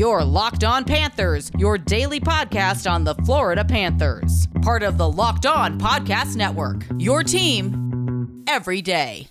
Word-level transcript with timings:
Your 0.00 0.24
Locked 0.24 0.64
On 0.64 0.82
Panthers, 0.82 1.50
your 1.58 1.76
daily 1.76 2.20
podcast 2.20 2.90
on 2.90 3.04
the 3.04 3.14
Florida 3.16 3.62
Panthers. 3.62 4.48
Part 4.62 4.82
of 4.82 4.96
the 4.96 5.06
Locked 5.06 5.44
On 5.44 5.78
Podcast 5.78 6.36
Network. 6.36 6.86
Your 6.96 7.22
team 7.22 8.42
every 8.48 8.80
day. 8.80 9.28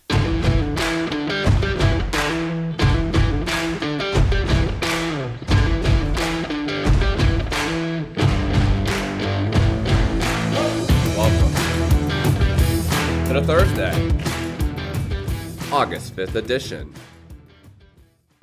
Welcome 11.18 11.52
to 13.26 13.34
the 13.34 13.44
Thursday, 13.44 14.12
August 15.74 16.16
5th 16.16 16.36
edition 16.36 16.94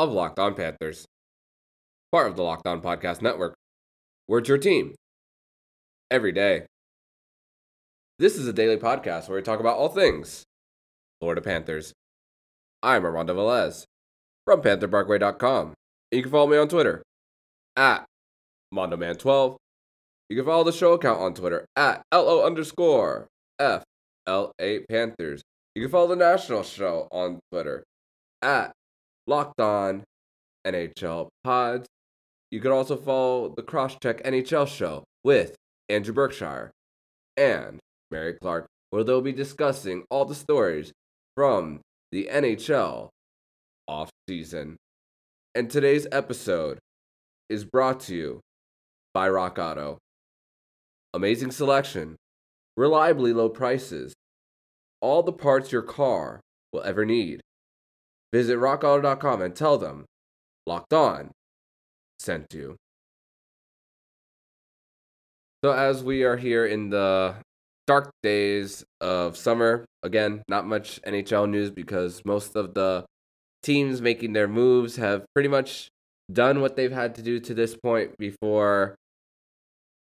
of 0.01 0.11
Locked 0.11 0.41
On 0.41 0.53
Panthers, 0.53 1.07
part 2.13 2.29
of 2.29 2.37
the 2.37 2.43
Locked 2.43 2.67
On 2.67 2.81
Podcast 2.81 3.21
Network. 3.21 3.55
We're 4.29 4.43
your 4.43 4.59
team 4.59 4.95
every 6.11 6.33
day. 6.33 6.67
This 8.19 8.37
is 8.37 8.47
a 8.47 8.53
daily 8.53 8.77
podcast 8.77 9.29
where 9.29 9.37
we 9.37 9.43
talk 9.43 9.61
about 9.61 9.77
all 9.77 9.89
things 9.89 10.45
Florida 11.21 11.41
Panthers. 11.41 11.93
I'm 12.83 13.05
Armando 13.05 13.35
Velez 13.35 13.85
from 14.45 14.63
PantherParkway.com. 14.63 15.75
You 16.13 16.23
can 16.23 16.31
follow 16.31 16.47
me 16.47 16.57
on 16.57 16.69
Twitter 16.69 17.03
at 17.77 18.05
MondoMan12. 18.73 19.57
You 20.29 20.37
can 20.37 20.45
follow 20.45 20.65
the 20.65 20.73
show 20.73 20.93
account 20.93 21.21
on 21.21 21.35
Twitter 21.35 21.67
at 21.77 22.03
LO 22.13 22.45
underscore 22.45 23.27
FLA 23.59 24.81
Panthers. 24.89 25.43
You 25.75 25.83
can 25.83 25.91
follow 25.91 26.09
the 26.09 26.17
national 26.17 26.63
show 26.63 27.09
on 27.11 27.41
Twitter 27.53 27.85
at 28.43 28.73
Locked 29.27 29.61
On 29.61 30.05
NHL 30.67 31.29
Pods. 31.45 31.87
You 32.51 32.61
could 32.61 32.71
also 32.71 32.97
follow 32.97 33.53
the 33.55 33.63
Crosscheck 33.63 34.23
NHL 34.25 34.69
show 34.69 35.05
with 35.25 35.57
Andrew 35.89 36.15
Berkshire 36.15 36.71
and 37.37 37.79
Mary 38.11 38.35
Clark, 38.35 38.67
where 38.91 39.03
they'll 39.03 39.21
be 39.21 39.33
discussing 39.33 40.05
all 40.11 40.25
the 40.25 40.35
stories 40.35 40.93
from 41.37 41.81
the 42.13 42.29
NHL 42.33 43.09
off 43.89 44.11
season. 44.29 44.77
And 45.55 45.71
today's 45.71 46.07
episode 46.13 46.79
is 47.49 47.65
brought 47.65 48.01
to 48.01 48.15
you 48.15 48.41
by 49.13 49.29
Rock 49.29 49.59
Auto. 49.59 49.99
Amazing 51.15 51.51
selection, 51.51 52.17
reliably 52.77 53.33
low 53.33 53.49
prices, 53.49 54.15
all 55.01 55.23
the 55.23 55.33
parts 55.33 55.73
your 55.73 55.83
car 55.83 56.41
will 56.73 56.83
ever 56.83 57.05
need. 57.05 57.41
Visit 58.33 58.59
rockauto.com 58.59 59.43
and 59.43 59.55
tell 59.55 59.79
them 59.79 60.05
Locked 60.67 60.93
On 60.93 61.31
sent 62.19 62.53
you. 62.53 62.77
So, 65.65 65.73
as 65.73 66.05
we 66.05 66.23
are 66.23 66.37
here 66.37 66.67
in 66.67 66.91
the 66.91 67.37
dark 67.87 68.11
days 68.23 68.85
of 69.01 69.37
summer, 69.37 69.85
again, 70.03 70.43
not 70.49 70.67
much 70.67 71.01
NHL 71.03 71.49
news 71.49 71.71
because 71.71 72.23
most 72.25 72.57
of 72.57 72.75
the 72.75 73.05
teams 73.63 74.01
making 74.01 74.33
their 74.33 74.49
moves 74.49 74.97
have 74.97 75.25
pretty 75.35 75.49
much 75.49 75.89
done 76.33 76.61
what 76.61 76.77
they've 76.77 76.93
had 76.93 77.15
to 77.17 77.23
do 77.23 77.41
to 77.41 77.55
this 77.55 77.77
point 77.77 78.17
before 78.19 78.97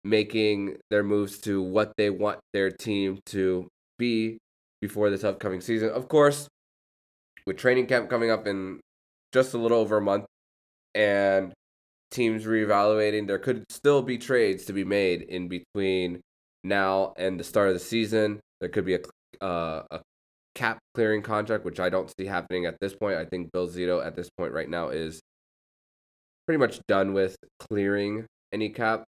making 0.04 0.78
their 0.90 1.04
moves 1.04 1.40
to 1.40 1.62
what 1.62 1.94
they 1.98 2.10
want 2.10 2.40
their 2.54 2.72
team 2.72 3.20
to 3.26 3.68
be 3.98 4.38
before 4.82 5.10
this 5.10 5.24
upcoming 5.24 5.62
season. 5.62 5.90
Of 5.90 6.08
course, 6.08 6.48
with 7.46 7.58
training 7.58 7.88
camp 7.88 8.10
coming 8.10 8.32
up 8.32 8.48
in 8.48 8.80
just 9.34 9.54
a 9.54 9.58
little 9.58 9.80
over 9.80 9.98
a 9.98 10.02
month 10.02 10.26
and 10.96 11.54
teams 12.12 12.46
reevaluating, 12.46 13.28
there 13.28 13.40
could 13.40 13.64
still 13.70 14.02
be 14.02 14.18
trades 14.18 14.66
to 14.66 14.74
be 14.74 14.84
made 14.84 15.22
in 15.22 15.48
between 15.48 16.22
now 16.64 17.14
and 17.18 17.40
the 17.40 17.44
start 17.44 17.68
of 17.70 17.74
the 17.74 17.80
season. 17.80 18.40
There 18.60 18.70
could 18.70 18.86
be 18.86 18.96
a, 18.96 19.46
uh, 19.46 19.84
a 19.92 20.02
cap 20.56 20.80
clearing 20.94 21.22
contract, 21.22 21.66
which 21.66 21.80
I 21.80 21.90
don't 21.90 22.12
see 22.20 22.26
happening 22.26 22.66
at 22.66 22.78
this 22.82 22.94
point. 22.94 23.18
I 23.18 23.26
think 23.26 23.52
Bill 23.52 23.68
Zito 23.68 24.06
at 24.06 24.16
this 24.16 24.30
point 24.38 24.54
right 24.54 24.70
now 24.70 24.90
is 24.90 25.20
pretty 26.46 26.60
much 26.60 26.80
done 26.88 27.14
with 27.14 27.36
clearing 27.60 28.26
any 28.52 28.70
cap, 28.70 29.04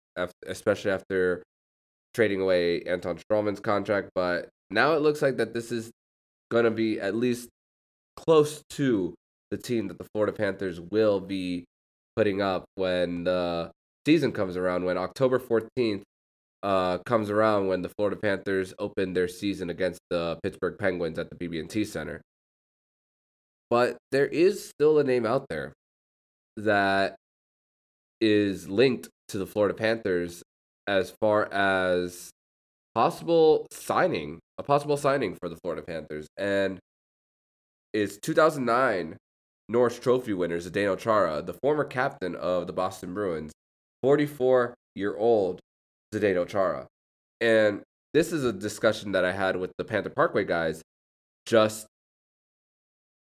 especially 0.45 0.91
after 0.91 1.41
trading 2.13 2.41
away 2.41 2.83
Anton 2.83 3.17
Stralman's 3.17 3.59
contract. 3.59 4.09
But 4.13 4.49
now 4.69 4.93
it 4.93 5.01
looks 5.01 5.21
like 5.21 5.37
that 5.37 5.53
this 5.53 5.71
is 5.71 5.89
going 6.51 6.65
to 6.65 6.71
be 6.71 6.99
at 6.99 7.15
least 7.15 7.49
close 8.17 8.61
to 8.71 9.15
the 9.51 9.57
team 9.57 9.87
that 9.87 9.97
the 9.97 10.05
Florida 10.13 10.33
Panthers 10.33 10.79
will 10.79 11.19
be 11.19 11.65
putting 12.19 12.41
up 12.41 12.65
when 12.75 13.23
the 13.23 13.71
season 14.05 14.33
comes 14.33 14.57
around, 14.57 14.83
when 14.83 14.97
October 14.97 15.39
14th 15.39 16.01
uh, 16.61 16.97
comes 17.05 17.29
around, 17.29 17.67
when 17.67 17.81
the 17.81 17.87
Florida 17.87 18.17
Panthers 18.21 18.73
open 18.77 19.13
their 19.13 19.29
season 19.29 19.69
against 19.69 20.01
the 20.09 20.37
Pittsburgh 20.43 20.77
Penguins 20.77 21.17
at 21.17 21.29
the 21.29 21.37
BB&T 21.37 21.85
Center. 21.85 22.19
But 23.69 23.95
there 24.11 24.25
is 24.25 24.67
still 24.67 24.99
a 24.99 25.03
name 25.05 25.25
out 25.25 25.45
there 25.49 25.71
that 26.57 27.15
is 28.19 28.67
linked 28.67 29.07
to 29.29 29.37
the 29.37 29.47
Florida 29.47 29.73
Panthers 29.73 30.43
as 30.87 31.13
far 31.21 31.45
as 31.53 32.31
possible 32.93 33.65
signing, 33.71 34.39
a 34.57 34.63
possible 34.63 34.97
signing 34.97 35.37
for 35.39 35.47
the 35.47 35.55
Florida 35.63 35.83
Panthers. 35.87 36.27
And 36.35 36.79
it's 37.93 38.17
2009 38.17 39.15
Norris 39.69 39.99
Trophy 39.99 40.33
winners 40.33 40.69
Zdeno 40.69 40.97
Chara, 40.97 41.41
the 41.43 41.53
former 41.53 41.83
captain 41.83 42.35
of 42.35 42.65
the 42.65 42.73
Boston 42.73 43.13
Bruins, 43.13 43.51
44 44.01 44.73
year 44.95 45.15
old 45.15 45.59
Zdeno 46.13 46.47
Chara. 46.47 46.87
And 47.39 47.81
this 48.13 48.33
is 48.33 48.43
a 48.43 48.51
discussion 48.51 49.11
that 49.11 49.23
I 49.23 49.31
had 49.31 49.55
with 49.55 49.71
the 49.77 49.85
Panther 49.85 50.09
Parkway 50.09 50.43
guys 50.43 50.81
just 51.45 51.85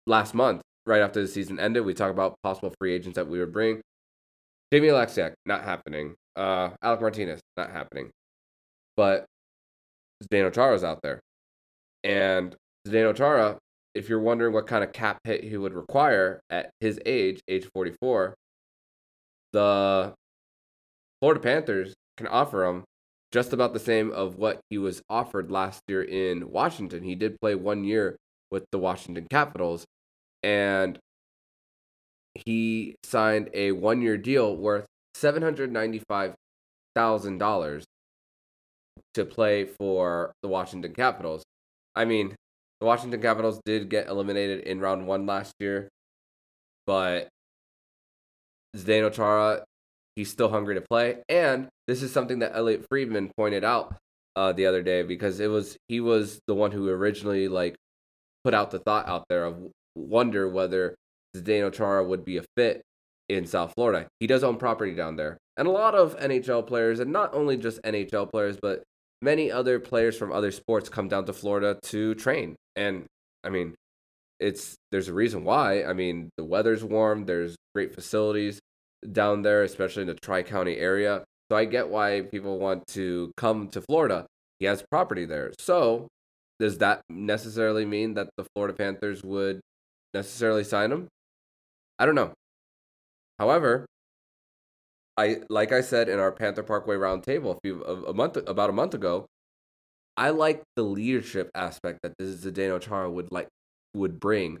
last 0.06 0.32
month, 0.32 0.62
right 0.86 1.02
after 1.02 1.20
the 1.20 1.28
season 1.28 1.58
ended. 1.58 1.84
We 1.84 1.94
talked 1.94 2.12
about 2.12 2.36
possible 2.44 2.72
free 2.78 2.94
agents 2.94 3.16
that 3.16 3.28
we 3.28 3.40
would 3.40 3.52
bring. 3.52 3.80
Jamie 4.72 4.88
Oleksiak, 4.88 5.32
not 5.46 5.64
happening. 5.64 6.14
Uh, 6.36 6.70
Alec 6.80 7.00
Martinez, 7.00 7.40
not 7.56 7.72
happening. 7.72 8.10
But 8.96 9.24
Zdeno 10.22 10.52
Chara's 10.52 10.84
out 10.84 11.00
there. 11.02 11.18
And 12.04 12.54
Zdeno 12.86 13.14
Chara, 13.16 13.58
if 13.94 14.08
you're 14.08 14.20
wondering 14.20 14.52
what 14.52 14.66
kind 14.66 14.84
of 14.84 14.92
cap 14.92 15.18
hit 15.24 15.44
he 15.44 15.56
would 15.56 15.74
require 15.74 16.40
at 16.50 16.70
his 16.80 17.00
age, 17.06 17.40
age 17.48 17.66
44, 17.74 18.34
the 19.52 20.14
Florida 21.20 21.40
Panthers 21.40 21.94
can 22.16 22.26
offer 22.26 22.64
him 22.64 22.84
just 23.32 23.52
about 23.52 23.72
the 23.72 23.80
same 23.80 24.10
of 24.12 24.36
what 24.36 24.60
he 24.70 24.78
was 24.78 25.02
offered 25.08 25.50
last 25.50 25.82
year 25.88 26.02
in 26.02 26.50
Washington. 26.50 27.02
He 27.02 27.14
did 27.14 27.40
play 27.40 27.54
one 27.54 27.84
year 27.84 28.16
with 28.50 28.64
the 28.72 28.78
Washington 28.78 29.26
Capitals, 29.30 29.84
and 30.42 30.98
he 32.34 32.96
signed 33.04 33.50
a 33.54 33.72
one 33.72 34.02
year 34.02 34.16
deal 34.16 34.56
worth 34.56 34.86
$795,000 35.16 37.82
to 39.14 39.24
play 39.24 39.64
for 39.64 40.32
the 40.42 40.48
Washington 40.48 40.92
Capitals. 40.94 41.42
I 41.94 42.04
mean, 42.04 42.34
the 42.80 42.86
Washington 42.86 43.20
Capitals 43.20 43.60
did 43.64 43.88
get 43.88 44.08
eliminated 44.08 44.60
in 44.60 44.80
round 44.80 45.06
one 45.06 45.26
last 45.26 45.52
year, 45.60 45.88
but 46.86 47.28
Zdeno 48.76 49.12
Chara, 49.12 49.64
he's 50.16 50.30
still 50.30 50.48
hungry 50.48 50.74
to 50.76 50.80
play. 50.80 51.18
And 51.28 51.68
this 51.86 52.02
is 52.02 52.12
something 52.12 52.38
that 52.40 52.52
Elliot 52.54 52.86
Friedman 52.88 53.30
pointed 53.36 53.64
out 53.64 53.96
uh, 54.36 54.52
the 54.52 54.66
other 54.66 54.82
day 54.82 55.02
because 55.02 55.40
it 55.40 55.48
was 55.48 55.76
he 55.88 56.00
was 56.00 56.40
the 56.46 56.54
one 56.54 56.72
who 56.72 56.88
originally 56.88 57.48
like 57.48 57.76
put 58.44 58.54
out 58.54 58.70
the 58.70 58.78
thought 58.78 59.08
out 59.08 59.24
there 59.28 59.44
of 59.44 59.58
wonder 59.94 60.48
whether 60.48 60.94
Zdeno 61.36 61.72
Chara 61.72 62.04
would 62.04 62.24
be 62.24 62.38
a 62.38 62.44
fit 62.56 62.82
in 63.28 63.46
South 63.46 63.72
Florida. 63.76 64.08
He 64.18 64.26
does 64.26 64.42
own 64.42 64.56
property 64.56 64.94
down 64.94 65.16
there. 65.16 65.38
And 65.56 65.68
a 65.68 65.70
lot 65.70 65.94
of 65.94 66.18
NHL 66.18 66.66
players, 66.66 67.00
and 67.00 67.12
not 67.12 67.34
only 67.34 67.56
just 67.56 67.82
NHL 67.82 68.30
players, 68.30 68.56
but 68.60 68.82
many 69.22 69.50
other 69.50 69.78
players 69.78 70.16
from 70.16 70.32
other 70.32 70.50
sports 70.50 70.88
come 70.88 71.08
down 71.08 71.26
to 71.26 71.32
Florida 71.32 71.78
to 71.84 72.14
train. 72.14 72.56
And 72.76 73.06
I 73.44 73.50
mean, 73.50 73.74
it's 74.38 74.74
there's 74.90 75.08
a 75.08 75.14
reason 75.14 75.44
why. 75.44 75.84
I 75.84 75.92
mean, 75.92 76.30
the 76.36 76.44
weather's 76.44 76.82
warm, 76.82 77.26
there's 77.26 77.56
great 77.74 77.94
facilities 77.94 78.58
down 79.12 79.42
there, 79.42 79.62
especially 79.62 80.02
in 80.02 80.08
the 80.08 80.14
Tri 80.14 80.42
County 80.42 80.76
area. 80.76 81.24
So 81.50 81.56
I 81.56 81.64
get 81.64 81.88
why 81.88 82.22
people 82.22 82.58
want 82.58 82.86
to 82.88 83.32
come 83.36 83.68
to 83.68 83.80
Florida. 83.80 84.26
He 84.58 84.66
has 84.66 84.84
property 84.90 85.24
there. 85.24 85.52
So 85.58 86.08
does 86.58 86.78
that 86.78 87.02
necessarily 87.08 87.84
mean 87.84 88.14
that 88.14 88.28
the 88.36 88.44
Florida 88.54 88.74
Panthers 88.74 89.22
would 89.24 89.60
necessarily 90.14 90.64
sign 90.64 90.92
him? 90.92 91.08
I 91.98 92.06
don't 92.06 92.14
know. 92.14 92.32
However, 93.38 93.86
I 95.20 95.42
like 95.50 95.70
I 95.70 95.82
said 95.82 96.08
in 96.08 96.18
our 96.18 96.32
Panther 96.32 96.62
Parkway 96.62 96.96
roundtable 96.96 97.56
a 97.56 97.60
few 97.62 97.82
a, 97.84 98.10
a 98.10 98.14
month 98.14 98.38
about 98.38 98.70
a 98.70 98.72
month 98.72 98.94
ago, 98.94 99.26
I 100.16 100.30
like 100.30 100.62
the 100.76 100.82
leadership 100.82 101.50
aspect 101.54 102.00
that 102.02 102.14
this 102.18 102.42
Zdeno 102.44 102.80
Chara 102.80 103.10
would 103.10 103.30
like 103.30 103.48
would 103.94 104.18
bring 104.18 104.60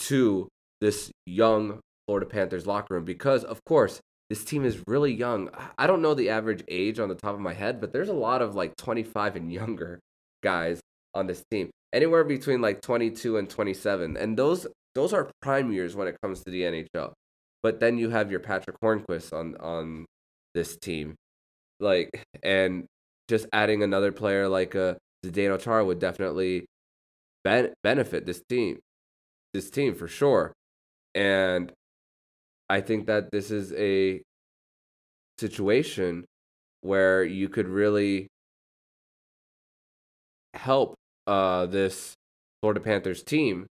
to 0.00 0.48
this 0.82 1.10
young 1.24 1.80
Florida 2.06 2.26
Panthers 2.26 2.66
locker 2.66 2.94
room 2.94 3.04
because 3.04 3.42
of 3.42 3.64
course 3.64 4.00
this 4.28 4.44
team 4.44 4.66
is 4.66 4.82
really 4.86 5.14
young. 5.14 5.48
I 5.78 5.86
don't 5.86 6.02
know 6.02 6.12
the 6.12 6.28
average 6.28 6.62
age 6.68 6.98
on 6.98 7.08
the 7.08 7.14
top 7.14 7.34
of 7.34 7.40
my 7.40 7.54
head, 7.54 7.80
but 7.80 7.92
there's 7.92 8.08
a 8.08 8.14
lot 8.14 8.42
of 8.42 8.54
like 8.54 8.76
25 8.76 9.36
and 9.36 9.52
younger 9.52 10.00
guys 10.42 10.80
on 11.14 11.26
this 11.26 11.42
team. 11.50 11.70
Anywhere 11.94 12.24
between 12.24 12.60
like 12.60 12.82
22 12.82 13.38
and 13.38 13.48
27. 13.48 14.16
And 14.16 14.36
those 14.36 14.66
those 14.94 15.14
are 15.14 15.30
prime 15.40 15.72
years 15.72 15.96
when 15.96 16.08
it 16.08 16.18
comes 16.20 16.42
to 16.42 16.50
the 16.50 16.62
NHL. 16.62 17.12
But 17.66 17.80
then 17.80 17.98
you 17.98 18.10
have 18.10 18.30
your 18.30 18.38
Patrick 18.38 18.80
Hornqvist 18.80 19.32
on 19.32 19.56
on 19.56 20.06
this 20.54 20.76
team. 20.76 21.16
Like 21.80 22.22
and 22.40 22.84
just 23.26 23.48
adding 23.52 23.82
another 23.82 24.12
player 24.12 24.46
like 24.46 24.76
a 24.76 24.90
uh, 24.90 24.94
Zdeno 25.26 25.60
Chara 25.60 25.84
would 25.84 25.98
definitely 25.98 26.66
ben- 27.42 27.74
benefit 27.82 28.24
this 28.24 28.40
team. 28.48 28.78
This 29.52 29.68
team 29.68 29.96
for 29.96 30.06
sure. 30.06 30.52
And 31.12 31.72
I 32.70 32.82
think 32.82 33.08
that 33.08 33.32
this 33.32 33.50
is 33.50 33.72
a 33.72 34.22
situation 35.36 36.24
where 36.82 37.24
you 37.24 37.48
could 37.48 37.66
really 37.66 38.28
help 40.54 40.94
uh, 41.26 41.66
this 41.66 42.14
Florida 42.60 42.78
Panthers 42.78 43.24
team 43.24 43.66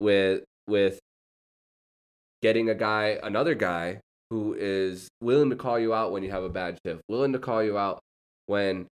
with 0.00 0.42
with 0.66 1.00
getting 2.42 2.68
a 2.68 2.74
guy, 2.74 3.18
another 3.22 3.54
guy 3.54 4.00
who 4.30 4.54
is 4.54 5.08
willing 5.20 5.50
to 5.50 5.56
call 5.56 5.78
you 5.78 5.92
out 5.92 6.12
when 6.12 6.22
you 6.22 6.30
have 6.30 6.44
a 6.44 6.48
bad 6.48 6.78
shift, 6.84 7.02
willing 7.08 7.32
to 7.32 7.38
call 7.38 7.62
you 7.62 7.76
out 7.76 8.00
when 8.46 8.86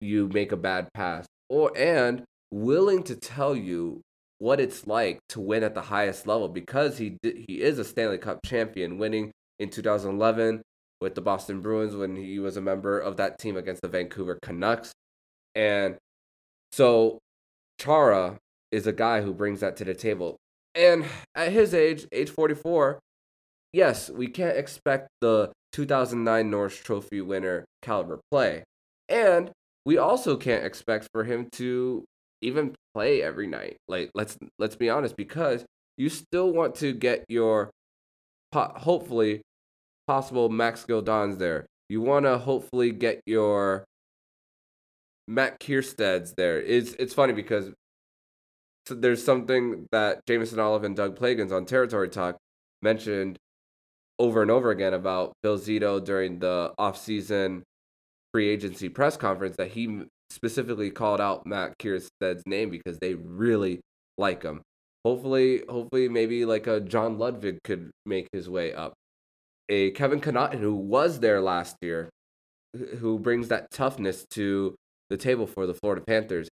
you 0.00 0.28
make 0.28 0.52
a 0.52 0.56
bad 0.56 0.88
pass, 0.94 1.26
or 1.48 1.76
and 1.76 2.24
willing 2.50 3.02
to 3.04 3.14
tell 3.14 3.54
you 3.54 4.00
what 4.38 4.60
it's 4.60 4.86
like 4.86 5.18
to 5.28 5.40
win 5.40 5.62
at 5.62 5.74
the 5.74 5.82
highest 5.82 6.26
level 6.26 6.48
because 6.48 6.98
he 6.98 7.16
he 7.22 7.60
is 7.60 7.78
a 7.78 7.84
Stanley 7.84 8.18
Cup 8.18 8.40
champion, 8.44 8.98
winning 8.98 9.32
in 9.58 9.70
2011 9.70 10.62
with 11.00 11.14
the 11.14 11.20
Boston 11.20 11.60
Bruins 11.60 11.94
when 11.94 12.16
he 12.16 12.38
was 12.38 12.56
a 12.56 12.60
member 12.60 12.98
of 12.98 13.16
that 13.16 13.38
team 13.38 13.56
against 13.56 13.82
the 13.82 13.88
Vancouver 13.88 14.38
Canucks, 14.42 14.92
and 15.54 15.96
so 16.72 17.18
Chara 17.78 18.38
is 18.70 18.86
a 18.86 18.92
guy 18.92 19.22
who 19.22 19.32
brings 19.32 19.60
that 19.60 19.76
to 19.76 19.84
the 19.84 19.94
table. 19.94 20.36
And 20.78 21.04
at 21.34 21.50
his 21.52 21.74
age, 21.74 22.06
age 22.12 22.30
44, 22.30 23.00
yes, 23.72 24.08
we 24.08 24.28
can't 24.28 24.56
expect 24.56 25.08
the 25.20 25.50
2009 25.72 26.50
Norris 26.50 26.76
Trophy 26.76 27.20
winner 27.20 27.64
caliber 27.82 28.20
play. 28.30 28.62
And 29.08 29.50
we 29.84 29.98
also 29.98 30.36
can't 30.36 30.64
expect 30.64 31.08
for 31.12 31.24
him 31.24 31.48
to 31.52 32.04
even 32.42 32.76
play 32.94 33.22
every 33.22 33.48
night. 33.48 33.76
Like 33.88 34.10
let's 34.14 34.38
let's 34.58 34.76
be 34.76 34.88
honest 34.88 35.16
because 35.16 35.64
you 35.96 36.08
still 36.08 36.52
want 36.52 36.76
to 36.76 36.92
get 36.92 37.24
your 37.28 37.70
hopefully 38.54 39.42
possible 40.06 40.48
Max 40.48 40.84
Gildons 40.84 41.38
there. 41.38 41.66
You 41.88 42.02
want 42.02 42.26
to 42.26 42.38
hopefully 42.38 42.92
get 42.92 43.20
your 43.26 43.84
Matt 45.26 45.58
Kiersted 45.58 46.34
there. 46.36 46.60
It's 46.60 46.92
it's 46.94 47.14
funny 47.14 47.32
because 47.32 47.72
there's 48.94 49.24
something 49.24 49.86
that 49.92 50.24
Jameson 50.26 50.58
Olive 50.58 50.84
and 50.84 50.96
Doug 50.96 51.18
Plagens 51.18 51.52
on 51.52 51.64
Territory 51.64 52.08
Talk 52.08 52.36
mentioned 52.82 53.38
over 54.18 54.42
and 54.42 54.50
over 54.50 54.70
again 54.70 54.94
about 54.94 55.32
Bill 55.42 55.58
Zito 55.58 56.04
during 56.04 56.38
the 56.38 56.72
offseason 56.78 57.62
free 58.32 58.48
agency 58.48 58.88
press 58.88 59.16
conference 59.16 59.56
that 59.56 59.68
he 59.68 60.02
specifically 60.30 60.90
called 60.90 61.20
out 61.20 61.46
Matt 61.46 61.78
Kiersted's 61.78 62.42
name 62.46 62.70
because 62.70 62.98
they 62.98 63.14
really 63.14 63.80
like 64.18 64.42
him. 64.42 64.62
Hopefully, 65.04 65.62
hopefully, 65.68 66.08
maybe 66.08 66.44
like 66.44 66.66
a 66.66 66.80
John 66.80 67.18
Ludvig 67.18 67.58
could 67.64 67.90
make 68.04 68.28
his 68.32 68.48
way 68.48 68.74
up. 68.74 68.94
A 69.68 69.90
Kevin 69.92 70.20
Connauton 70.20 70.60
who 70.60 70.74
was 70.74 71.20
there 71.20 71.40
last 71.40 71.76
year, 71.80 72.10
who 72.98 73.18
brings 73.18 73.48
that 73.48 73.70
toughness 73.70 74.26
to 74.32 74.74
the 75.08 75.16
table 75.16 75.46
for 75.46 75.66
the 75.66 75.74
Florida 75.74 76.02
Panthers. 76.06 76.48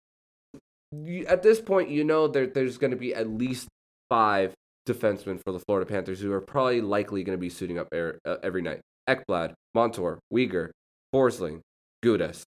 At 1.27 1.43
this 1.43 1.61
point, 1.61 1.91
you 1.91 2.05
know 2.05 2.29
there, 2.29 2.47
there's 2.47 2.79
going 2.79 2.93
to 2.93 2.97
be 2.97 3.15
at 3.15 3.29
least 3.29 3.69
five 4.09 4.55
defensemen 4.87 5.41
for 5.45 5.53
the 5.53 5.59
Florida 5.59 5.89
Panthers 5.89 6.21
who 6.21 6.33
are 6.33 6.41
probably 6.41 6.81
likely 6.81 7.25
going 7.25 7.37
to 7.37 7.41
be 7.41 7.49
suiting 7.49 7.79
up 7.79 7.89
air, 7.93 8.19
uh, 8.25 8.37
every 8.43 8.63
night. 8.63 8.81
Ekblad, 9.09 9.55
Montour, 9.75 10.19
Weegar, 10.33 10.71
Forsling, 11.15 11.61
Gudas. 12.05 12.43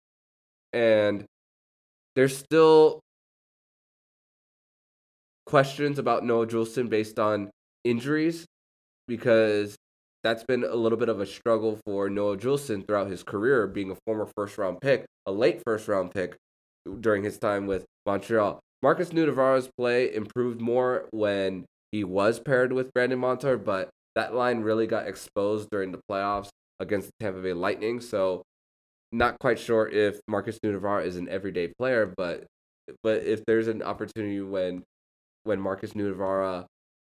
And 0.73 1.25
there's 2.15 2.37
still 2.37 2.99
questions 5.45 5.99
about 5.99 6.25
Noah 6.25 6.47
Juulsen 6.47 6.89
based 6.89 7.19
on 7.19 7.49
injuries 7.83 8.45
because 9.07 9.75
that's 10.23 10.43
been 10.43 10.63
a 10.63 10.75
little 10.75 10.97
bit 10.97 11.09
of 11.09 11.21
a 11.21 11.25
struggle 11.25 11.79
for 11.85 12.09
Noah 12.09 12.37
Juulsen 12.37 12.85
throughout 12.85 13.07
his 13.07 13.23
career, 13.23 13.67
being 13.67 13.91
a 13.91 13.97
former 14.05 14.27
first 14.35 14.57
round 14.57 14.81
pick, 14.81 15.05
a 15.25 15.31
late 15.31 15.61
first 15.63 15.87
round 15.87 16.11
pick 16.11 16.35
during 16.99 17.23
his 17.23 17.37
time 17.37 17.67
with 17.67 17.85
Montreal. 18.05 18.59
Markus 18.81 19.09
Nutivaara's 19.09 19.69
play 19.77 20.13
improved 20.13 20.61
more 20.61 21.07
when 21.11 21.65
he 21.91 22.03
was 22.03 22.39
paired 22.39 22.73
with 22.73 22.93
Brandon 22.93 23.19
Montour, 23.19 23.57
but 23.57 23.89
that 24.15 24.33
line 24.33 24.61
really 24.61 24.87
got 24.87 25.07
exposed 25.07 25.69
during 25.71 25.91
the 25.91 25.99
playoffs 26.09 26.49
against 26.79 27.07
the 27.07 27.25
Tampa 27.25 27.41
Bay 27.41 27.53
Lightning. 27.53 27.99
So, 27.99 28.43
not 29.11 29.39
quite 29.39 29.59
sure 29.59 29.87
if 29.87 30.19
Markus 30.27 30.59
Nutivaara 30.59 31.05
is 31.05 31.15
an 31.15 31.29
everyday 31.29 31.67
player, 31.67 32.13
but 32.17 32.45
but 33.01 33.23
if 33.23 33.43
there's 33.45 33.67
an 33.67 33.81
opportunity 33.81 34.41
when 34.41 34.83
when 35.43 35.59
Markus 35.59 35.93
Nutivaara 35.93 36.65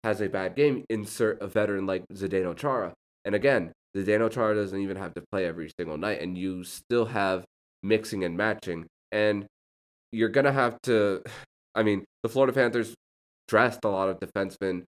has 0.04 0.20
a 0.20 0.28
bad 0.28 0.54
game, 0.54 0.84
insert 0.88 1.40
a 1.42 1.46
veteran 1.46 1.86
like 1.86 2.04
Zdeno 2.12 2.56
Chara. 2.56 2.92
And 3.24 3.34
again, 3.34 3.72
Zdeno 3.96 4.30
Chara 4.30 4.54
doesn't 4.54 4.80
even 4.80 4.96
have 4.96 5.14
to 5.14 5.22
play 5.32 5.46
every 5.46 5.70
single 5.78 5.98
night, 5.98 6.20
and 6.20 6.38
you 6.38 6.62
still 6.64 7.06
have 7.06 7.44
mixing 7.82 8.24
and 8.24 8.36
matching. 8.36 8.86
And 9.10 9.46
you're 10.12 10.28
gonna 10.28 10.52
have 10.52 10.80
to. 10.82 11.22
I 11.74 11.82
mean, 11.82 12.04
the 12.22 12.28
Florida 12.28 12.52
Panthers 12.52 12.94
dressed 13.46 13.84
a 13.84 13.88
lot 13.88 14.08
of 14.08 14.18
defensemen 14.20 14.84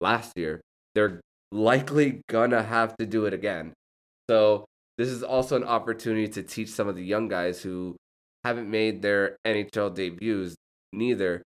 last 0.00 0.32
year. 0.36 0.60
They're 0.94 1.20
likely 1.52 2.22
gonna 2.28 2.62
have 2.62 2.96
to 2.98 3.06
do 3.06 3.26
it 3.26 3.34
again. 3.34 3.72
So 4.28 4.64
this 4.98 5.08
is 5.08 5.22
also 5.22 5.56
an 5.56 5.64
opportunity 5.64 6.28
to 6.28 6.42
teach 6.42 6.70
some 6.70 6.88
of 6.88 6.96
the 6.96 7.04
young 7.04 7.28
guys 7.28 7.62
who 7.62 7.96
haven't 8.44 8.70
made 8.70 9.02
their 9.02 9.36
NHL 9.46 9.94
debuts 9.94 10.54
neither 10.92 11.42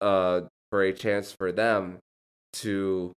uh, 0.00 0.42
for 0.70 0.82
a 0.82 0.92
chance 0.92 1.32
for 1.32 1.52
them 1.52 1.98
to 2.54 3.12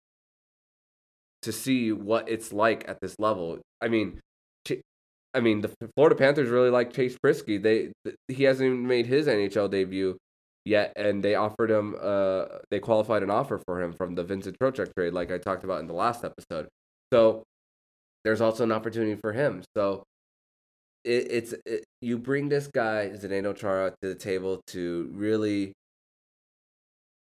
to 1.43 1.53
see 1.53 1.93
what 1.93 2.29
it's 2.29 2.53
like 2.53 2.89
at 2.89 3.01
this 3.01 3.17
level. 3.19 3.59
I 3.81 3.89
mean, 3.89 4.21
I 5.35 5.41
mean, 5.41 5.63
the 5.63 5.71
Florida 5.97 6.15
Panthers 6.15 6.49
really 6.49 6.71
like 6.71 6.93
Chase 6.93 7.17
Priskie. 7.25 7.61
They 7.61 7.93
he 8.29 8.45
hasn't 8.45 8.67
even 8.67 8.87
made 8.87 9.07
his 9.07 9.27
NHL 9.27 9.71
debut 9.71 10.17
yet, 10.65 10.93
and 10.97 11.23
they 11.23 11.35
offered 11.35 11.71
him. 11.71 11.97
Uh, 12.01 12.45
they 12.71 12.79
qualified 12.79 13.23
an 13.23 13.31
offer 13.31 13.61
for 13.67 13.83
him 13.83 13.93
from 13.93 14.15
the 14.15 14.23
Vincent 14.25 14.57
Trocheck 14.59 14.95
trade, 14.95 15.13
like 15.13 15.33
I 15.33 15.39
talked 15.39 15.65
about 15.65 15.81
in 15.81 15.89
the 15.89 15.95
last 15.95 16.25
episode. 16.25 16.69
So 17.13 17.43
there's 18.25 18.41
also 18.41 18.65
an 18.65 18.73
opportunity 18.73 19.17
for 19.21 19.33
him. 19.33 19.63
So 19.77 20.05
it, 21.05 21.27
it's 21.31 21.55
it, 21.67 21.85
you 22.01 22.19
bring 22.19 22.49
this 22.49 22.69
guy 22.69 23.11
Zdeno 23.15 23.57
Chara 23.57 23.91
to 24.03 24.09
the 24.09 24.15
table 24.15 24.61
to 24.69 25.11
really 25.13 25.73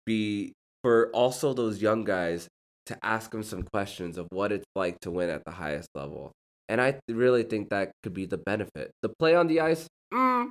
be 0.04 0.52
for 0.82 1.10
also 1.12 1.54
those 1.54 1.80
young 1.80 2.04
guys 2.04 2.48
to 2.86 2.98
ask 3.02 3.32
him 3.32 3.42
some 3.42 3.62
questions 3.62 4.18
of 4.18 4.26
what 4.30 4.52
it's 4.52 4.66
like 4.74 4.98
to 5.00 5.10
win 5.10 5.30
at 5.30 5.44
the 5.44 5.52
highest 5.52 5.88
level. 5.94 6.32
And 6.72 6.80
I 6.80 6.98
really 7.06 7.42
think 7.42 7.68
that 7.68 7.92
could 8.02 8.14
be 8.14 8.24
the 8.24 8.38
benefit. 8.38 8.92
The 9.02 9.10
play 9.10 9.34
on 9.34 9.46
the 9.46 9.60
ice, 9.60 9.86
mm, 10.12 10.50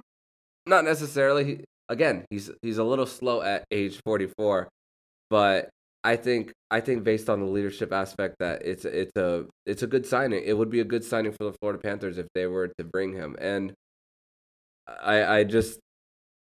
not 0.68 0.86
necessarily. 0.86 1.64
Again, 1.90 2.26
he's 2.30 2.52
he's 2.62 2.78
a 2.78 2.84
little 2.84 3.08
slow 3.08 3.42
at 3.42 3.64
age 3.72 4.00
44, 4.06 4.70
but 5.32 5.70
I 6.04 6.18
think 6.18 6.54
I 6.70 6.80
think 6.80 7.04
based 7.04 7.28
on 7.28 7.40
the 7.40 7.48
leadership 7.48 7.92
aspect 7.92 8.36
that 8.38 8.62
it's 8.64 8.86
it's 8.86 9.16
a 9.16 9.48
it's 9.66 9.82
a 9.82 9.88
good 9.88 10.06
signing. 10.06 10.44
It 10.46 10.56
would 10.56 10.70
be 10.70 10.80
a 10.80 10.84
good 10.84 11.04
signing 11.04 11.32
for 11.32 11.46
the 11.46 11.54
Florida 11.60 11.82
Panthers 11.84 12.20
if 12.20 12.28
they 12.36 12.46
were 12.46 12.68
to 12.68 12.84
bring 12.84 13.14
him. 13.14 13.36
And 13.42 13.74
I 14.88 15.24
I 15.40 15.44
just 15.44 15.80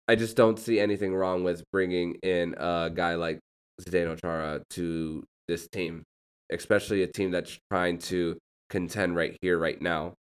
I 0.08 0.14
just 0.14 0.34
don't 0.34 0.58
see 0.58 0.80
anything 0.80 1.14
wrong 1.14 1.44
with 1.44 1.62
bringing 1.72 2.14
in 2.22 2.54
a 2.56 2.90
guy 2.94 3.16
like 3.16 3.38
Zdeno 3.82 4.18
Chara 4.18 4.62
to 4.70 5.24
this 5.46 5.68
team, 5.68 6.04
especially 6.50 7.02
a 7.02 7.06
team 7.06 7.32
that's 7.32 7.58
trying 7.70 7.98
to 7.98 8.38
contend 8.68 9.16
right 9.16 9.36
here, 9.40 9.58
right 9.58 9.80
now. 9.80 10.14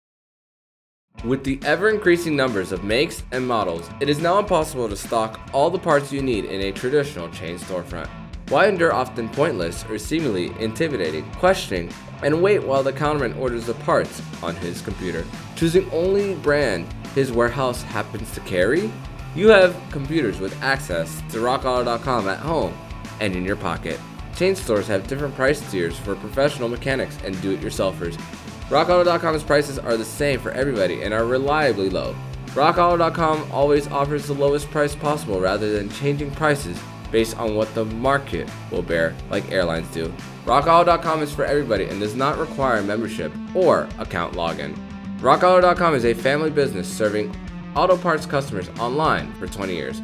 With 1.23 1.43
the 1.43 1.59
ever 1.63 1.89
increasing 1.89 2.35
numbers 2.35 2.71
of 2.71 2.83
makes 2.83 3.23
and 3.31 3.47
models, 3.47 3.89
it 3.99 4.07
is 4.07 4.19
now 4.19 4.37
impossible 4.37 4.87
to 4.87 4.95
stock 4.95 5.39
all 5.51 5.69
the 5.69 5.79
parts 5.79 6.11
you 6.11 6.21
need 6.21 6.45
in 6.45 6.61
a 6.61 6.71
traditional 6.71 7.27
chain 7.29 7.57
storefront. 7.57 8.07
Why 8.49 8.67
endure 8.67 8.93
often 8.93 9.27
pointless 9.29 9.83
or 9.89 9.97
seemingly 9.97 10.51
intimidating 10.59 11.29
questioning 11.33 11.91
and 12.23 12.41
wait 12.41 12.63
while 12.63 12.83
the 12.83 12.93
counterman 12.93 13.37
orders 13.37 13.65
the 13.65 13.73
parts 13.73 14.21
on 14.43 14.55
his 14.57 14.81
computer, 14.81 15.25
choosing 15.55 15.89
only 15.91 16.35
brand 16.35 16.87
his 17.15 17.31
warehouse 17.31 17.81
happens 17.81 18.31
to 18.33 18.39
carry? 18.41 18.91
You 19.35 19.49
have 19.49 19.75
computers 19.91 20.39
with 20.39 20.61
access 20.61 21.19
to 21.31 21.39
rockauto.com 21.39 22.27
at 22.29 22.39
home 22.39 22.77
and 23.19 23.35
in 23.35 23.43
your 23.43 23.55
pocket 23.55 23.99
Chain 24.37 24.55
stores 24.55 24.87
have 24.87 25.07
different 25.07 25.33
price 25.33 25.59
tiers 25.71 25.97
for 25.97 26.15
professional 26.15 26.69
mechanics 26.69 27.17
and 27.23 27.39
do 27.41 27.51
it 27.51 27.61
yourselfers. 27.61 28.15
RockAuto.com's 28.69 29.43
prices 29.43 29.79
are 29.79 29.97
the 29.97 30.05
same 30.05 30.39
for 30.39 30.51
everybody 30.51 31.01
and 31.01 31.11
are 31.11 31.25
reliably 31.25 31.89
low. 31.89 32.15
RockAuto.com 32.49 33.51
always 33.51 33.87
offers 33.87 34.27
the 34.27 34.33
lowest 34.33 34.69
price 34.69 34.93
possible 34.93 35.39
rather 35.39 35.73
than 35.73 35.89
changing 35.89 36.29
prices 36.31 36.79
based 37.11 37.35
on 37.39 37.55
what 37.55 37.73
the 37.73 37.85
market 37.85 38.47
will 38.69 38.83
bear, 38.83 39.15
like 39.31 39.51
airlines 39.51 39.87
do. 39.91 40.13
RockAuto.com 40.45 41.23
is 41.23 41.33
for 41.33 41.45
everybody 41.45 41.85
and 41.85 41.99
does 41.99 42.15
not 42.15 42.37
require 42.37 42.83
membership 42.83 43.31
or 43.55 43.89
account 43.97 44.35
login. 44.35 44.77
RockAuto.com 45.19 45.95
is 45.95 46.05
a 46.05 46.13
family 46.13 46.51
business 46.51 46.87
serving 46.87 47.35
auto 47.75 47.97
parts 47.97 48.27
customers 48.27 48.69
online 48.79 49.33
for 49.35 49.47
20 49.47 49.73
years. 49.73 49.99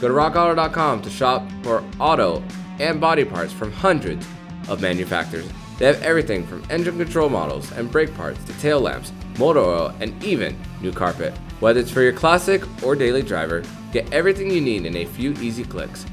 Go 0.00 0.06
to 0.06 0.14
RockAuto.com 0.14 1.02
to 1.02 1.10
shop 1.10 1.50
for 1.62 1.82
auto 1.98 2.44
and 2.82 3.00
body 3.00 3.24
parts 3.24 3.52
from 3.52 3.72
hundreds 3.72 4.26
of 4.68 4.82
manufacturers. 4.82 5.48
They 5.78 5.86
have 5.86 6.02
everything 6.02 6.46
from 6.46 6.64
engine 6.70 6.98
control 6.98 7.28
models 7.28 7.72
and 7.72 7.90
brake 7.90 8.14
parts 8.14 8.42
to 8.44 8.52
tail 8.60 8.80
lamps, 8.80 9.12
motor 9.38 9.60
oil, 9.60 9.94
and 10.00 10.22
even 10.22 10.56
new 10.80 10.92
carpet. 10.92 11.32
Whether 11.60 11.80
it's 11.80 11.90
for 11.90 12.02
your 12.02 12.12
classic 12.12 12.62
or 12.82 12.94
daily 12.94 13.22
driver, 13.22 13.62
get 13.92 14.12
everything 14.12 14.50
you 14.50 14.60
need 14.60 14.84
in 14.84 14.96
a 14.96 15.04
few 15.04 15.32
easy 15.34 15.64
clicks, 15.64 16.06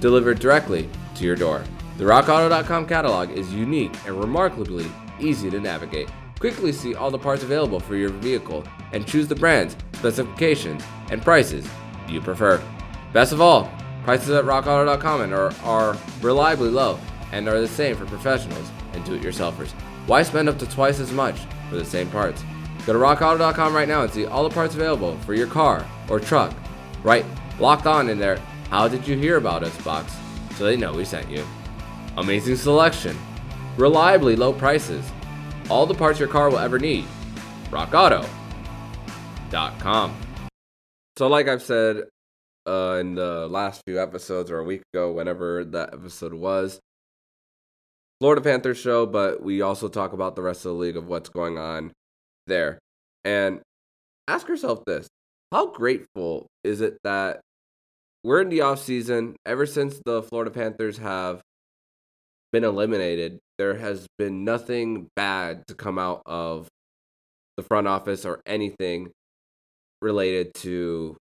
delivered 0.00 0.38
directly 0.38 0.88
to 1.14 1.24
your 1.24 1.36
door. 1.36 1.64
The 1.98 2.04
RockAuto.com 2.04 2.86
catalog 2.86 3.30
is 3.30 3.54
unique 3.54 3.94
and 4.06 4.20
remarkably 4.20 4.86
easy 5.18 5.48
to 5.50 5.60
navigate. 5.60 6.10
Quickly 6.38 6.70
see 6.70 6.94
all 6.94 7.10
the 7.10 7.18
parts 7.18 7.42
available 7.42 7.80
for 7.80 7.96
your 7.96 8.10
vehicle 8.10 8.64
and 8.92 9.06
choose 9.06 9.26
the 9.26 9.34
brands, 9.34 9.76
specifications, 9.94 10.84
and 11.10 11.22
prices 11.22 11.66
you 12.08 12.20
prefer. 12.20 12.62
Best 13.12 13.32
of 13.32 13.40
all, 13.40 13.70
prices 14.06 14.30
at 14.30 14.44
rockauto.com 14.44 15.34
are, 15.34 15.52
are 15.64 15.96
reliably 16.22 16.70
low 16.70 16.98
and 17.32 17.48
are 17.48 17.60
the 17.60 17.66
same 17.66 17.96
for 17.96 18.06
professionals 18.06 18.70
and 18.92 19.04
do-it-yourselfers. 19.04 19.72
Why 20.06 20.22
spend 20.22 20.48
up 20.48 20.60
to 20.60 20.70
twice 20.70 21.00
as 21.00 21.10
much 21.10 21.40
for 21.68 21.74
the 21.74 21.84
same 21.84 22.08
parts? 22.08 22.44
Go 22.86 22.92
to 22.92 23.00
rockauto.com 23.00 23.74
right 23.74 23.88
now 23.88 24.02
and 24.02 24.12
see 24.12 24.24
all 24.24 24.48
the 24.48 24.54
parts 24.54 24.76
available 24.76 25.18
for 25.26 25.34
your 25.34 25.48
car 25.48 25.84
or 26.08 26.20
truck. 26.20 26.54
Write, 27.02 27.26
locked 27.58 27.88
on 27.88 28.08
in 28.08 28.20
their. 28.20 28.36
How 28.70 28.86
did 28.86 29.08
you 29.08 29.18
hear 29.18 29.38
about 29.38 29.64
us 29.64 29.76
box? 29.82 30.14
So 30.54 30.64
they 30.64 30.76
know 30.76 30.92
we 30.92 31.04
sent 31.04 31.28
you. 31.28 31.44
Amazing 32.16 32.54
selection, 32.56 33.18
reliably 33.76 34.36
low 34.36 34.52
prices, 34.52 35.04
all 35.68 35.84
the 35.84 35.94
parts 35.94 36.20
your 36.20 36.28
car 36.28 36.48
will 36.48 36.60
ever 36.60 36.78
need. 36.78 37.06
RockAuto.com. 37.70 40.16
So, 41.16 41.26
like 41.26 41.48
I've 41.48 41.62
said 41.62 42.04
uh, 42.66 42.98
in 43.00 43.14
the 43.14 43.46
last 43.48 43.82
few 43.86 44.00
episodes 44.00 44.50
or 44.50 44.58
a 44.58 44.64
week 44.64 44.82
ago, 44.92 45.12
whenever 45.12 45.64
that 45.64 45.92
episode 45.92 46.34
was, 46.34 46.80
Florida 48.20 48.40
Panthers 48.40 48.78
show, 48.78 49.06
but 49.06 49.42
we 49.42 49.60
also 49.60 49.88
talk 49.88 50.12
about 50.12 50.36
the 50.36 50.42
rest 50.42 50.64
of 50.64 50.72
the 50.72 50.78
league 50.78 50.96
of 50.96 51.06
what's 51.06 51.28
going 51.28 51.58
on 51.58 51.92
there. 52.46 52.78
And 53.24 53.60
ask 54.28 54.48
yourself 54.48 54.84
this 54.86 55.08
how 55.52 55.66
grateful 55.66 56.46
is 56.64 56.80
it 56.80 56.98
that 57.04 57.40
we're 58.24 58.40
in 58.40 58.48
the 58.48 58.62
off 58.62 58.80
season 58.80 59.36
ever 59.46 59.66
since 59.66 60.00
the 60.04 60.22
Florida 60.22 60.50
Panthers 60.50 60.98
have 60.98 61.40
been 62.52 62.64
eliminated 62.64 63.38
there 63.58 63.76
has 63.76 64.06
been 64.18 64.44
nothing 64.44 65.08
bad 65.16 65.66
to 65.66 65.74
come 65.74 65.98
out 65.98 66.22
of 66.26 66.68
the 67.56 67.62
front 67.62 67.88
office 67.88 68.24
or 68.24 68.40
anything 68.46 69.10
related 70.02 70.52
to 70.54 71.16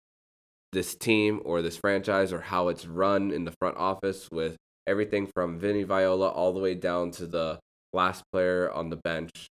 this 0.73 0.95
team 0.95 1.41
or 1.45 1.63
this 1.63 1.77
franchise 1.77 2.33
or 2.33 2.41
how 2.41 2.69
it's 2.69 2.87
run 2.87 3.31
in 3.31 3.45
the 3.45 3.53
front 3.61 3.77
office 3.77 4.29
with 4.31 4.57
everything 4.87 5.29
from 5.35 5.59
Vinny 5.59 5.83
Viola 5.83 6.29
all 6.29 6.53
the 6.53 6.61
way 6.61 6.75
down 6.75 7.11
to 7.13 7.27
the 7.27 7.59
last 7.93 8.23
player 8.33 8.71
on 8.71 8.91
the 8.91 8.97
bench. 8.97 9.49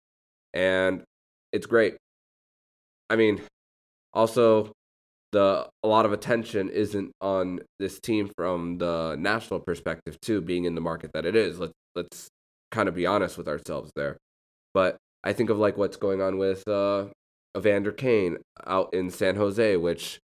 And 0.54 1.04
it's 1.52 1.66
great. 1.66 1.96
I 3.10 3.16
mean, 3.16 3.42
also 4.14 4.72
the 5.32 5.68
a 5.84 5.88
lot 5.88 6.06
of 6.06 6.14
attention 6.14 6.70
isn't 6.70 7.12
on 7.22 7.60
this 7.80 8.00
team 8.00 8.32
from 8.38 8.78
the 8.78 9.16
national 9.18 9.60
perspective 9.60 10.20
too, 10.22 10.42
being 10.42 10.66
in 10.66 10.76
the 10.76 10.82
market 10.82 11.12
that 11.14 11.26
it 11.26 11.36
is. 11.36 11.60
Let's 11.60 11.74
let's 11.96 12.30
kind 12.72 12.90
of 12.90 12.96
be 12.96 13.06
honest 13.06 13.38
with 13.38 13.48
ourselves 13.48 13.92
there. 13.96 14.18
But 14.74 14.98
I 15.24 15.34
think 15.34 15.50
of 15.50 15.58
like 15.58 15.78
what's 15.78 15.98
going 15.98 16.22
on 16.22 16.38
with 16.38 16.68
uh, 16.68 17.06
Evander 17.58 17.92
Kane 17.92 18.38
out 18.66 18.94
in 18.94 19.10
San 19.10 19.36
Jose, 19.36 19.76
which 19.78 20.20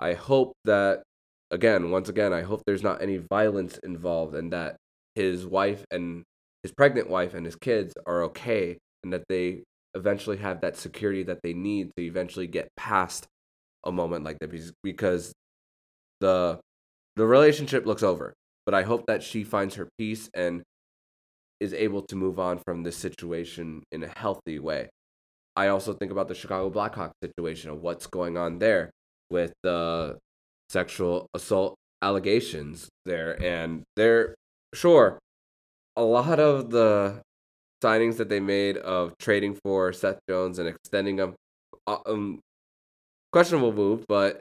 I 0.00 0.14
hope 0.14 0.54
that 0.64 1.02
again, 1.50 1.90
once 1.90 2.08
again, 2.08 2.32
I 2.32 2.42
hope 2.42 2.62
there's 2.66 2.82
not 2.82 3.02
any 3.02 3.18
violence 3.18 3.78
involved 3.78 4.34
and 4.34 4.52
that 4.52 4.76
his 5.14 5.46
wife 5.46 5.84
and 5.90 6.22
his 6.62 6.72
pregnant 6.72 7.08
wife 7.08 7.34
and 7.34 7.44
his 7.44 7.56
kids 7.56 7.94
are 8.06 8.24
okay 8.24 8.78
and 9.02 9.12
that 9.12 9.24
they 9.28 9.62
eventually 9.94 10.36
have 10.38 10.60
that 10.60 10.76
security 10.76 11.24
that 11.24 11.40
they 11.42 11.52
need 11.52 11.90
to 11.96 12.04
eventually 12.04 12.46
get 12.46 12.68
past 12.76 13.26
a 13.84 13.92
moment 13.92 14.24
like 14.24 14.38
that 14.38 14.52
because 14.82 15.32
the 16.20 16.60
the 17.16 17.26
relationship 17.26 17.86
looks 17.86 18.02
over 18.02 18.32
but 18.66 18.74
i 18.74 18.82
hope 18.82 19.04
that 19.06 19.22
she 19.22 19.42
finds 19.42 19.74
her 19.74 19.88
peace 19.98 20.28
and 20.34 20.62
is 21.60 21.74
able 21.74 22.02
to 22.02 22.16
move 22.16 22.40
on 22.40 22.58
from 22.58 22.82
this 22.82 22.96
situation 22.96 23.82
in 23.92 24.02
a 24.02 24.08
healthy 24.08 24.58
way. 24.58 24.88
I 25.54 25.68
also 25.68 25.92
think 25.92 26.10
about 26.10 26.28
the 26.28 26.34
Chicago 26.34 26.70
Blackhawks 26.70 27.12
situation 27.22 27.70
of 27.70 27.82
what's 27.82 28.06
going 28.06 28.38
on 28.38 28.58
there 28.58 28.90
with 29.30 29.52
the 29.62 30.18
sexual 30.68 31.26
assault 31.34 31.76
allegations 32.02 32.88
there. 33.04 33.40
And 33.42 33.82
they're 33.96 34.34
sure 34.74 35.18
a 35.96 36.02
lot 36.02 36.38
of 36.40 36.70
the 36.70 37.20
signings 37.82 38.16
that 38.18 38.28
they 38.28 38.40
made 38.40 38.76
of 38.76 39.16
trading 39.18 39.58
for 39.64 39.92
Seth 39.92 40.20
Jones 40.28 40.58
and 40.58 40.68
extending 40.68 41.18
him, 41.18 41.34
uh, 41.86 41.98
um, 42.06 42.40
questionable 43.32 43.72
move, 43.72 44.04
but 44.08 44.40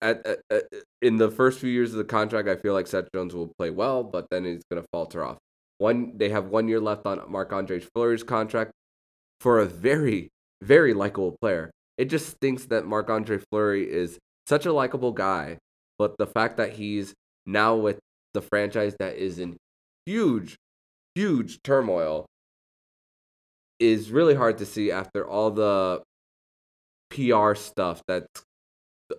at, 0.00 0.26
at, 0.26 0.40
at, 0.50 0.64
in 1.00 1.16
the 1.16 1.30
first 1.30 1.60
few 1.60 1.70
years 1.70 1.92
of 1.92 1.98
the 1.98 2.04
contract, 2.04 2.48
I 2.48 2.56
feel 2.56 2.74
like 2.74 2.86
Seth 2.86 3.08
Jones 3.14 3.34
will 3.34 3.52
play 3.58 3.70
well, 3.70 4.02
but 4.02 4.26
then 4.30 4.44
he's 4.44 4.62
going 4.70 4.82
to 4.82 4.88
falter 4.92 5.24
off. 5.24 5.38
One, 5.78 6.16
they 6.16 6.28
have 6.28 6.46
one 6.46 6.68
year 6.68 6.80
left 6.80 7.06
on 7.06 7.20
Marc 7.28 7.52
Andre 7.52 7.80
Fleury's 7.80 8.22
contract 8.22 8.72
for 9.40 9.58
a 9.58 9.66
very, 9.66 10.28
very 10.60 10.94
likable 10.94 11.36
player. 11.40 11.70
It 12.02 12.10
just 12.10 12.30
stinks 12.30 12.64
that 12.64 12.84
Marc 12.84 13.08
Andre 13.10 13.38
Fleury 13.38 13.88
is 13.88 14.18
such 14.48 14.66
a 14.66 14.72
likable 14.72 15.12
guy, 15.12 15.58
but 16.00 16.18
the 16.18 16.26
fact 16.26 16.56
that 16.56 16.72
he's 16.72 17.14
now 17.46 17.76
with 17.76 18.00
the 18.34 18.42
franchise 18.42 18.96
that 18.98 19.14
is 19.14 19.38
in 19.38 19.56
huge, 20.04 20.56
huge 21.14 21.62
turmoil 21.62 22.26
is 23.78 24.10
really 24.10 24.34
hard 24.34 24.58
to 24.58 24.66
see 24.66 24.90
after 24.90 25.24
all 25.24 25.52
the 25.52 26.02
PR 27.10 27.54
stuff 27.54 28.02
that's 28.08 28.42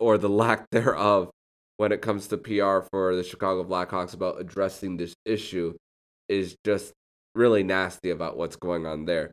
or 0.02 0.18
the 0.18 0.28
lack 0.44 0.70
thereof 0.72 1.30
when 1.78 1.94
it 1.94 2.02
comes 2.02 2.28
to 2.28 2.38
PR 2.38 2.86
for 2.92 3.16
the 3.16 3.24
Chicago 3.24 3.64
Blackhawks 3.64 4.14
about 4.14 4.42
addressing 4.42 4.98
this 4.98 5.14
issue 5.24 5.74
is 6.28 6.58
just 6.66 6.92
really 7.34 7.64
nasty 7.64 8.10
about 8.10 8.36
what's 8.36 8.58
going 8.58 8.86
on 8.86 9.06
there. 9.06 9.32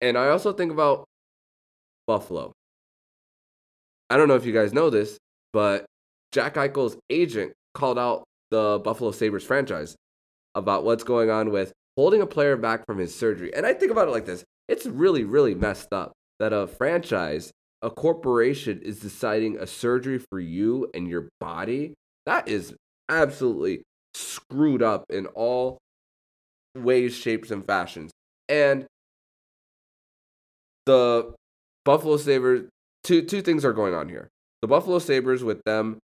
And 0.00 0.16
I 0.16 0.28
also 0.28 0.52
think 0.52 0.70
about 0.70 1.06
Buffalo. 2.06 2.52
I 4.14 4.16
don't 4.16 4.28
know 4.28 4.36
if 4.36 4.46
you 4.46 4.52
guys 4.52 4.72
know 4.72 4.90
this, 4.90 5.18
but 5.52 5.86
Jack 6.30 6.54
Eichel's 6.54 6.96
agent 7.10 7.52
called 7.74 7.98
out 7.98 8.22
the 8.52 8.80
Buffalo 8.84 9.10
Sabres 9.10 9.42
franchise 9.42 9.96
about 10.54 10.84
what's 10.84 11.02
going 11.02 11.30
on 11.30 11.50
with 11.50 11.72
holding 11.96 12.22
a 12.22 12.26
player 12.26 12.56
back 12.56 12.86
from 12.86 12.98
his 12.98 13.12
surgery. 13.12 13.52
And 13.52 13.66
I 13.66 13.74
think 13.74 13.90
about 13.90 14.06
it 14.06 14.12
like 14.12 14.24
this 14.24 14.44
it's 14.68 14.86
really, 14.86 15.24
really 15.24 15.56
messed 15.56 15.92
up 15.92 16.12
that 16.38 16.52
a 16.52 16.68
franchise, 16.68 17.50
a 17.82 17.90
corporation, 17.90 18.80
is 18.82 19.00
deciding 19.00 19.58
a 19.58 19.66
surgery 19.66 20.20
for 20.30 20.38
you 20.38 20.88
and 20.94 21.08
your 21.08 21.28
body. 21.40 21.94
That 22.24 22.46
is 22.46 22.72
absolutely 23.08 23.82
screwed 24.14 24.80
up 24.80 25.06
in 25.10 25.26
all 25.26 25.78
ways, 26.76 27.16
shapes, 27.16 27.50
and 27.50 27.66
fashions. 27.66 28.12
And 28.48 28.86
the 30.86 31.34
Buffalo 31.84 32.16
Sabres, 32.16 32.68
two 33.04 33.22
two 33.22 33.42
things 33.42 33.64
are 33.64 33.72
going 33.72 33.94
on 33.94 34.08
here. 34.08 34.28
The 34.62 34.68
Buffalo 34.68 34.98
Sabres 34.98 35.44
with 35.44 35.62
them 35.64 35.98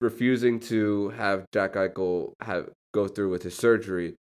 refusing 0.00 0.58
to 0.58 1.10
have 1.10 1.44
Jack 1.52 1.74
Eichel 1.74 2.32
have 2.40 2.70
go 2.92 3.06
through 3.06 3.30
with 3.30 3.44
his 3.44 3.56
surgery 3.56 4.16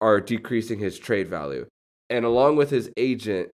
are 0.00 0.20
decreasing 0.20 0.80
his 0.80 0.98
trade 0.98 1.28
value. 1.28 1.66
And 2.10 2.24
along 2.24 2.56
with 2.56 2.70
his 2.70 2.90
agent 2.96 3.50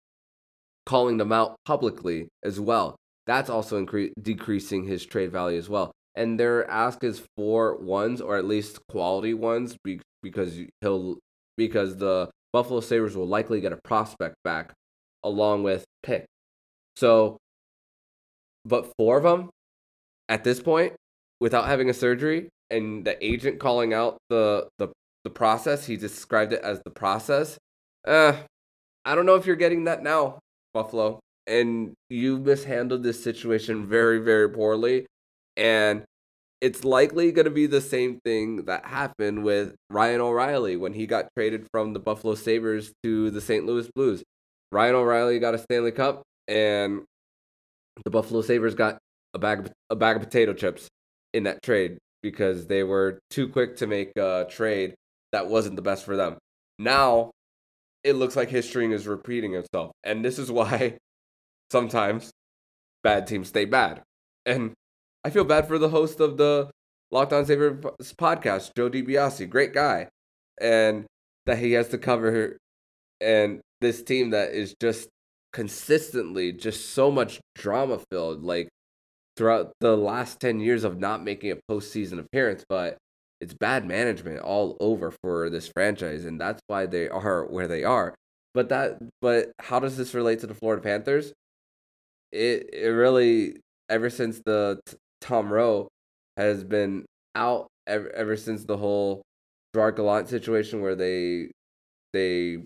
calling 0.87 1.17
them 1.17 1.33
out 1.33 1.57
publicly 1.65 2.29
as 2.43 2.61
well, 2.61 2.97
that's 3.27 3.49
also 3.49 3.83
incre- 3.83 4.13
decreasing 4.21 4.85
his 4.85 5.05
trade 5.07 5.33
value 5.33 5.59
as 5.59 5.69
well. 5.69 5.91
And 6.15 6.39
their 6.39 6.71
ask 6.71 7.03
is 7.03 7.23
for 7.37 7.77
ones 7.79 8.21
or 8.21 8.37
at 8.37 8.45
least 8.45 8.79
quality 8.89 9.35
ones 9.35 9.77
because 10.23 10.61
he'll 10.81 11.19
because 11.57 11.97
the 11.97 12.31
Buffalo 12.53 12.81
Sabres 12.81 13.17
will 13.17 13.27
likely 13.27 13.61
get 13.61 13.73
a 13.73 13.79
prospect 13.83 14.37
back 14.45 14.73
along 15.25 15.63
with 15.63 15.85
pick. 16.03 16.27
So, 16.97 17.39
but 18.65 18.93
four 18.99 19.17
of 19.19 19.23
them 19.25 19.51
at 20.29 20.45
this 20.45 20.61
point, 20.61 20.95
without 21.41 21.67
having 21.67 21.91
a 21.91 21.95
surgery, 21.95 22.49
and 22.71 23.05
the 23.05 23.23
agent 23.25 23.61
calling 23.61 23.93
out 23.93 24.19
the 24.31 24.69
the 24.79 24.89
the 25.25 25.31
process. 25.31 25.87
He 25.87 25.97
described 25.97 26.53
it 26.53 26.63
as 26.63 26.81
the 26.85 26.91
process. 26.91 27.59
Uh, 28.07 28.35
I 29.05 29.15
don't 29.15 29.27
know 29.27 29.35
if 29.35 29.47
you're 29.47 29.57
getting 29.57 29.85
that 29.85 30.03
now, 30.03 30.39
Buffalo. 30.73 31.21
And 31.47 31.93
you 32.09 32.39
mishandled 32.39 33.03
this 33.03 33.23
situation 33.23 33.87
very, 33.87 34.19
very 34.19 34.49
poorly. 34.49 35.07
And 35.57 36.05
it's 36.61 36.85
likely 36.85 37.33
going 37.33 37.45
to 37.45 37.51
be 37.51 37.67
the 37.67 37.81
same 37.81 38.19
thing 38.25 38.65
that 38.65 38.87
happened 38.87 39.45
with 39.45 39.75
Ryan 39.91 40.23
O'Reilly 40.23 40.77
when 40.77 40.95
he 40.95 41.07
got 41.07 41.29
traded 41.37 41.67
from 41.71 41.93
the 41.93 41.99
Buffalo 41.99 42.35
Sabres 42.35 42.93
to 43.03 43.31
the 43.31 43.41
St. 43.41 43.67
Louis 43.67 43.91
Blues. 43.95 44.23
Ryan 44.73 44.95
O'Reilly 44.95 45.39
got 45.39 45.55
a 45.55 45.59
Stanley 45.59 45.93
Cup, 45.93 46.23
and 46.49 47.03
the 48.03 48.11
Buffalo 48.11 48.43
Sabres 48.43 48.75
got 48.75 48.99
a 49.35 49.39
bag 49.39 49.61
of, 49.61 49.73
a 49.91 49.97
bag 49.97 50.17
of 50.17 50.23
potato 50.23 50.53
chips 50.53 50.89
in 51.33 51.45
that 51.45 51.63
trade 51.63 51.99
because 52.23 52.67
they 52.67 52.83
were 52.83 53.19
too 53.31 53.49
quick 53.49 53.77
to 53.77 53.87
make 53.87 54.11
a 54.17 54.47
trade 54.49 54.95
that 55.33 55.49
wasn't 55.49 55.77
the 55.77 55.83
best 55.83 56.05
for 56.05 56.17
them. 56.17 56.39
Now 56.79 57.31
it 58.03 58.15
looks 58.15 58.37
like 58.37 58.49
history 58.49 58.93
is 58.93 59.07
repeating 59.07 59.55
itself. 59.55 59.93
And 60.03 60.25
this 60.25 60.39
is 60.39 60.51
why 60.53 60.99
sometimes 61.71 62.31
bad 63.03 63.27
teams 63.27 63.49
stay 63.49 63.65
bad. 63.65 64.03
And 64.47 64.73
I 65.25 65.31
feel 65.31 65.45
bad 65.45 65.67
for 65.67 65.79
the 65.79 65.89
host 65.89 66.21
of 66.21 66.37
the 66.37 66.71
Locked 67.11 67.33
On 67.33 67.47
Saber 67.47 67.75
podcast, 67.75 68.73
Joe 68.77 68.91
DiBiase, 68.91 69.49
great 69.49 69.73
guy. 69.73 70.09
And 70.61 71.07
that 71.47 71.59
he 71.59 71.73
has 71.73 71.89
to 71.89 71.99
cover 71.99 72.57
and 73.21 73.61
this 73.81 74.03
team 74.03 74.31
that 74.31 74.51
is 74.51 74.75
just 74.81 75.09
consistently 75.55 76.53
just 76.53 76.91
so 76.91 77.11
much 77.11 77.41
drama 77.55 77.99
filled 78.11 78.43
like 78.43 78.69
throughout 79.37 79.73
the 79.81 79.97
last 79.97 80.41
10 80.41 80.61
years 80.61 80.85
of 80.85 80.99
not 80.99 81.25
making 81.25 81.51
a 81.51 81.57
postseason 81.71 82.19
appearance 82.19 82.65
but 82.69 82.99
it's 83.45 83.55
bad 83.55 83.87
management 83.87 84.41
all 84.41 84.77
over 84.81 85.13
for 85.23 85.51
this 85.51 85.69
franchise, 85.69 86.25
and 86.25 86.41
that's 86.41 86.63
why 86.67 86.87
they 86.87 87.09
are 87.11 87.45
where 87.45 87.69
they 87.69 87.85
are. 87.85 88.15
But 88.55 88.71
that, 88.71 88.99
but 89.21 89.53
how 89.61 89.81
does 89.81 89.97
this 89.99 90.15
relate 90.15 90.41
to 90.41 90.47
the 90.47 90.55
Florida 90.55 90.83
Panthers? 90.83 91.33
It 92.33 92.71
it 92.73 92.89
really 92.89 93.61
ever 93.91 94.09
since 94.09 94.41
the 94.47 94.81
Tom 95.21 95.53
Rowe 95.53 95.89
has 96.39 96.65
been 96.65 97.05
out 97.35 97.67
ever, 97.87 98.11
ever 98.13 98.37
since 98.37 98.65
the 98.65 98.79
whole 98.79 99.23
Gerard 99.75 99.97
Gallant 99.97 100.29
situation 100.29 100.81
where 100.81 100.95
they 100.95 101.51
they 102.15 102.65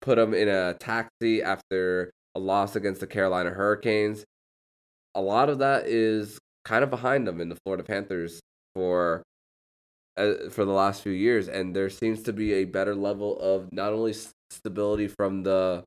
put 0.00 0.18
him 0.18 0.34
in 0.34 0.48
a 0.48 0.74
taxi 0.74 1.42
after 1.42 2.10
a 2.38 2.40
loss 2.40 2.76
against 2.76 3.00
the 3.00 3.06
Carolina 3.06 3.50
Hurricanes. 3.50 4.24
A 5.14 5.20
lot 5.20 5.48
of 5.48 5.58
that 5.58 5.86
is 5.86 6.38
kind 6.64 6.84
of 6.84 6.90
behind 6.90 7.26
them 7.26 7.40
in 7.40 7.48
the 7.48 7.56
Florida 7.64 7.82
Panthers 7.82 8.40
for 8.74 9.22
uh, 10.16 10.48
for 10.50 10.64
the 10.64 10.72
last 10.72 11.02
few 11.02 11.12
years, 11.12 11.48
and 11.48 11.74
there 11.74 11.90
seems 11.90 12.22
to 12.22 12.32
be 12.32 12.54
a 12.54 12.64
better 12.64 12.94
level 12.94 13.38
of 13.38 13.72
not 13.72 13.92
only 13.92 14.14
stability 14.50 15.08
from 15.08 15.42
the 15.42 15.84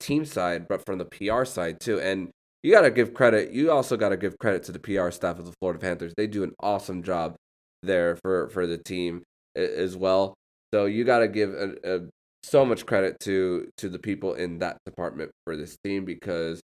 team 0.00 0.24
side, 0.24 0.66
but 0.68 0.84
from 0.84 0.98
the 0.98 1.04
PR 1.04 1.44
side 1.44 1.80
too. 1.80 2.00
And 2.00 2.30
you 2.62 2.72
got 2.72 2.82
to 2.82 2.90
give 2.90 3.14
credit. 3.14 3.52
You 3.52 3.70
also 3.70 3.96
got 3.96 4.10
to 4.10 4.16
give 4.16 4.38
credit 4.38 4.62
to 4.64 4.72
the 4.72 4.78
PR 4.78 5.10
staff 5.10 5.38
of 5.38 5.46
the 5.46 5.54
Florida 5.60 5.78
Panthers. 5.78 6.12
They 6.16 6.26
do 6.26 6.42
an 6.42 6.52
awesome 6.60 7.02
job 7.02 7.36
there 7.82 8.16
for 8.16 8.48
for 8.48 8.66
the 8.66 8.78
team 8.78 9.22
as 9.54 9.96
well. 9.96 10.34
So 10.74 10.86
you 10.86 11.04
got 11.04 11.20
to 11.20 11.28
give 11.28 11.54
a, 11.54 11.74
a, 11.84 12.00
so 12.46 12.64
much 12.64 12.86
credit 12.86 13.18
to 13.20 13.68
to 13.76 13.88
the 13.88 13.98
people 13.98 14.34
in 14.34 14.58
that 14.58 14.78
department 14.86 15.30
for 15.44 15.56
this 15.56 15.76
team 15.82 16.04
because 16.04 16.60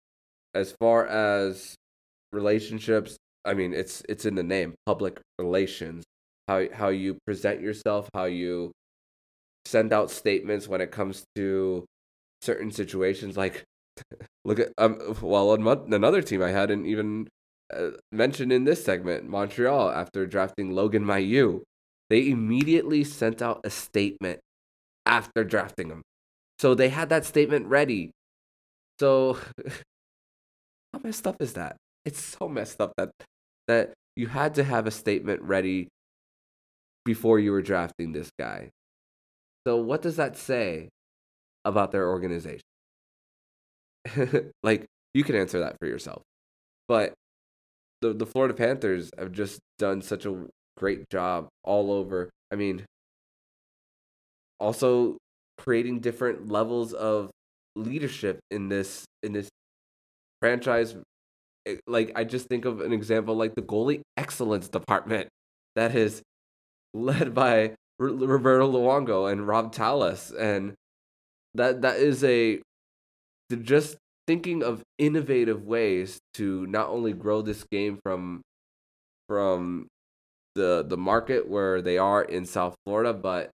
as 0.54 0.73
far 0.80 1.06
as 1.06 1.75
relationships 2.33 3.16
I 3.47 3.54
mean, 3.54 3.73
it's 3.73 4.02
it's 4.09 4.26
in 4.26 4.35
the 4.35 4.42
name, 4.42 4.75
public 4.85 5.21
relations. 5.38 6.04
How 6.49 6.64
how 6.73 6.88
you 6.88 7.18
present 7.25 7.61
yourself, 7.61 8.09
how 8.12 8.25
you 8.25 8.73
send 9.64 9.92
out 9.92 10.11
statements 10.11 10.68
when 10.68 10.80
it 10.80 10.90
comes 10.90 11.25
to 11.37 11.85
certain 12.42 12.73
situations. 12.73 13.37
Like, 13.37 13.62
look 14.45 14.59
at 14.59 14.73
um, 14.78 15.16
well, 15.23 15.54
another 15.54 16.23
team 16.23 16.43
I 16.43 16.50
hadn't 16.50 16.86
even 16.86 17.28
uh, 17.73 17.91
mentioned 18.10 18.52
in 18.52 18.65
this 18.65 18.84
segment, 18.84 19.28
Montreal, 19.28 19.91
after 19.91 20.26
drafting 20.26 20.73
Logan 20.73 21.04
Mailloux, 21.04 21.62
they 22.10 22.28
immediately 22.28 23.04
sent 23.04 23.41
out 23.43 23.60
a 23.65 23.71
statement 23.71 24.41
after 25.06 25.45
drafting 25.45 25.88
him. 25.88 26.02
So 26.58 26.75
they 26.75 26.88
had 26.88 27.08
that 27.10 27.25
statement 27.25 27.66
ready. 27.66 28.10
So 29.00 29.38
how 30.92 31.00
messed 31.02 31.26
up 31.26 31.40
is 31.40 31.54
that? 31.54 31.76
It's 32.04 32.21
so 32.21 32.49
messed 32.49 32.80
up 32.80 32.92
that 32.97 33.10
that 33.69 33.95
you 34.14 34.28
had 34.28 34.54
to 34.54 34.64
have 34.64 34.86
a 34.86 34.90
statement 34.90 35.42
ready 35.42 35.88
before 37.04 37.38
you 37.38 37.52
were 37.52 37.62
drafting 37.62 38.12
this 38.12 38.30
guy. 38.38 38.71
So 39.66 39.76
what 39.76 40.02
does 40.02 40.16
that 40.16 40.36
say 40.36 40.88
about 41.64 41.92
their 41.92 42.08
organization? 42.08 42.60
like 44.62 44.86
you 45.14 45.25
can 45.25 45.34
answer 45.34 45.60
that 45.60 45.76
for 45.80 45.86
yourself. 45.86 46.23
But 46.88 47.14
the 48.00 48.12
the 48.12 48.26
Florida 48.26 48.54
Panthers 48.54 49.10
have 49.19 49.32
just 49.32 49.60
done 49.78 50.02
such 50.02 50.26
a 50.26 50.47
great 50.76 51.08
job 51.10 51.49
all 51.64 51.90
over. 51.90 52.30
I 52.52 52.56
mean, 52.56 52.84
also 54.60 55.16
creating 55.58 56.00
different 56.00 56.49
levels 56.49 56.92
of 56.92 57.30
leadership 57.75 58.38
in 58.50 58.69
this 58.69 59.04
in 59.23 59.32
this 59.32 59.49
franchise. 60.40 60.97
Eh, 61.66 61.76
like 61.86 62.12
I 62.14 62.25
just 62.25 62.49
think 62.49 62.64
of 62.64 62.80
an 62.80 62.92
example 62.92 63.34
like 63.34 63.54
the 63.54 63.62
goalie 63.62 64.00
excellence 64.16 64.69
department 64.69 65.28
that 65.76 65.95
is 65.95 66.23
led 66.95 67.34
by 67.34 67.75
Roberto 67.99 68.71
Luongo 68.71 69.30
and 69.30 69.47
Robb 69.47 69.73
Tallas, 69.73 70.32
and 70.32 70.75
that 71.54 71.82
that 71.82 71.97
is 71.97 72.23
a 72.25 72.60
just 73.62 73.97
thinking 74.26 74.62
of 74.62 74.82
innovative 74.99 75.64
ways 75.64 76.19
to 76.34 76.66
not 76.66 76.88
only 76.88 77.12
grow 77.12 77.42
this 77.42 77.64
game 77.64 77.99
from 78.02 78.42
from 79.28 79.86
the 80.54 80.84
the 80.86 80.97
market 80.97 81.49
where 81.49 81.80
they 81.80 81.99
are 81.99 82.23
in 82.23 82.45
South 82.45 82.75
Florida, 82.84 83.12
but 83.12 83.50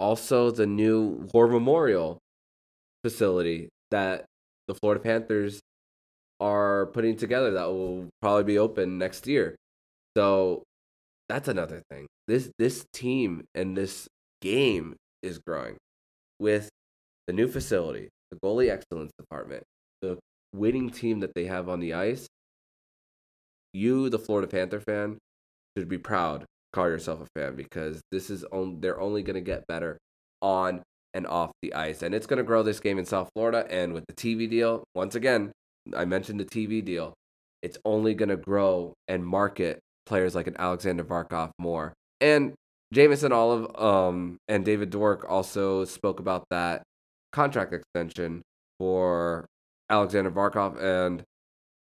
also 0.00 0.50
the 0.50 0.66
new 0.66 1.28
War 1.32 1.46
Memorial 1.46 2.18
facility 3.04 3.68
that 3.90 4.24
the 4.66 4.74
Florida 4.74 5.02
Panthers 5.02 5.60
are 6.40 6.86
putting 6.86 7.16
together 7.16 7.52
that 7.52 7.66
will 7.66 8.08
probably 8.20 8.44
be 8.44 8.58
open 8.58 8.98
next 8.98 9.26
year. 9.26 9.54
So 10.16 10.62
that's 11.28 11.48
another 11.48 11.82
thing. 11.90 12.06
This 12.26 12.50
this 12.58 12.86
team 12.92 13.44
and 13.54 13.76
this 13.76 14.08
game 14.40 14.96
is 15.22 15.38
growing 15.38 15.76
with 16.38 16.70
the 17.26 17.32
new 17.32 17.46
facility, 17.46 18.08
the 18.30 18.38
goalie 18.42 18.70
excellence 18.70 19.12
department, 19.18 19.62
the 20.00 20.18
winning 20.54 20.90
team 20.90 21.20
that 21.20 21.34
they 21.34 21.44
have 21.44 21.68
on 21.68 21.80
the 21.80 21.92
ice. 21.92 22.26
You, 23.72 24.08
the 24.08 24.18
Florida 24.18 24.48
Panther 24.48 24.80
fan, 24.80 25.18
should 25.76 25.88
be 25.88 25.98
proud. 25.98 26.44
Call 26.72 26.88
yourself 26.88 27.20
a 27.20 27.38
fan 27.38 27.56
because 27.56 28.00
this 28.12 28.30
is 28.30 28.44
on. 28.44 28.80
They're 28.80 29.00
only 29.00 29.22
going 29.22 29.34
to 29.34 29.40
get 29.40 29.66
better 29.66 29.98
on 30.40 30.82
and 31.12 31.26
off 31.26 31.50
the 31.62 31.74
ice, 31.74 32.02
and 32.02 32.14
it's 32.14 32.26
going 32.26 32.38
to 32.38 32.44
grow 32.44 32.62
this 32.62 32.80
game 32.80 32.98
in 32.98 33.04
South 33.04 33.28
Florida. 33.34 33.66
And 33.68 33.92
with 33.92 34.04
the 34.06 34.14
TV 34.14 34.48
deal, 34.48 34.84
once 34.94 35.14
again, 35.14 35.52
I 35.96 36.04
mentioned 36.04 36.38
the 36.38 36.44
TV 36.44 36.84
deal. 36.84 37.14
It's 37.62 37.78
only 37.84 38.14
going 38.14 38.28
to 38.28 38.36
grow 38.36 38.94
and 39.08 39.24
market 39.26 39.80
players 40.06 40.34
like 40.34 40.46
an 40.46 40.56
Alexander 40.58 41.04
Barkov 41.04 41.50
more. 41.58 41.92
And 42.20 42.54
Jameson 42.92 43.32
Olive 43.32 43.74
um, 43.76 44.38
and 44.48 44.64
David 44.64 44.90
Dwork 44.90 45.28
also 45.28 45.84
spoke 45.84 46.20
about 46.20 46.44
that 46.50 46.82
contract 47.32 47.72
extension 47.72 48.42
for 48.78 49.46
Alexander 49.88 50.30
Barkov. 50.30 50.80
And 50.82 51.22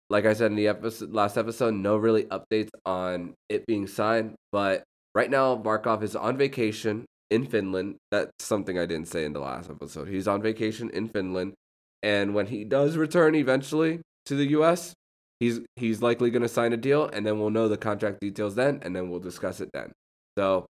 like 0.08 0.24
I 0.24 0.32
said 0.34 0.50
in 0.50 0.56
the 0.56 0.68
episode, 0.68 1.12
last 1.12 1.36
episode, 1.36 1.74
no 1.74 1.96
really 1.96 2.24
updates 2.24 2.70
on 2.84 3.34
it 3.48 3.66
being 3.66 3.86
signed. 3.86 4.34
But 4.52 4.84
right 5.14 5.30
now, 5.30 5.56
Barkov 5.56 6.02
is 6.02 6.14
on 6.14 6.36
vacation 6.36 7.04
in 7.30 7.46
Finland. 7.46 7.96
That's 8.10 8.32
something 8.40 8.78
I 8.78 8.86
didn't 8.86 9.08
say 9.08 9.24
in 9.24 9.32
the 9.32 9.40
last 9.40 9.70
episode. 9.70 10.08
He's 10.08 10.28
on 10.28 10.42
vacation 10.42 10.90
in 10.90 11.08
Finland. 11.08 11.54
And 12.02 12.34
when 12.34 12.46
he 12.46 12.64
does 12.64 12.96
return 12.96 13.34
eventually 13.34 14.00
to 14.26 14.36
the 14.36 14.46
US, 14.58 14.94
he's 15.40 15.60
he's 15.76 16.02
likely 16.02 16.30
going 16.30 16.42
to 16.42 16.48
sign 16.48 16.72
a 16.72 16.76
deal 16.76 17.06
and 17.06 17.26
then 17.26 17.38
we'll 17.38 17.50
know 17.50 17.68
the 17.68 17.76
contract 17.76 18.20
details 18.20 18.54
then 18.54 18.80
and 18.82 18.94
then 18.94 19.10
we'll 19.10 19.20
discuss 19.20 19.60
it 19.60 19.70
then. 19.72 19.92
So 20.38 20.66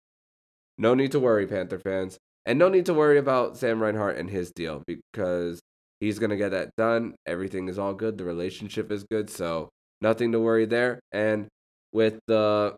no 0.79 0.95
need 0.95 1.13
to 1.13 1.21
worry 1.21 1.47
Panther 1.47 1.79
fans 1.79 2.19
and 2.47 2.59
no 2.59 2.69
need 2.69 2.87
to 2.87 2.95
worry 2.95 3.19
about 3.19 3.57
Sam 3.57 3.83
Reinhart 3.83 4.17
and 4.17 4.31
his 4.31 4.51
deal 4.53 4.83
because 4.87 5.61
he's 6.05 6.19
going 6.19 6.31
to 6.31 6.37
get 6.37 6.51
that 6.51 6.71
done. 6.77 7.15
Everything 7.27 7.69
is 7.69 7.79
all 7.79 7.95
good. 7.95 8.19
The 8.19 8.25
relationship 8.25 8.93
is 8.93 9.05
good, 9.11 9.31
so 9.31 9.71
nothing 10.01 10.33
to 10.33 10.41
worry 10.41 10.67
there. 10.67 11.01
And 11.13 11.49
with 11.93 12.19
the 12.27 12.77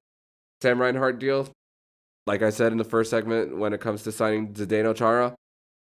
Sam 0.63 0.81
Reinhart 0.81 1.19
deal, 1.19 1.49
like 2.27 2.43
I 2.43 2.51
said 2.51 2.73
in 2.73 2.79
the 2.79 2.85
first 2.85 3.11
segment, 3.11 3.57
when 3.57 3.73
it 3.73 3.81
comes 3.81 4.03
to 4.05 4.13
signing 4.13 4.53
Zdeno 4.55 4.95
Chara, 4.95 5.35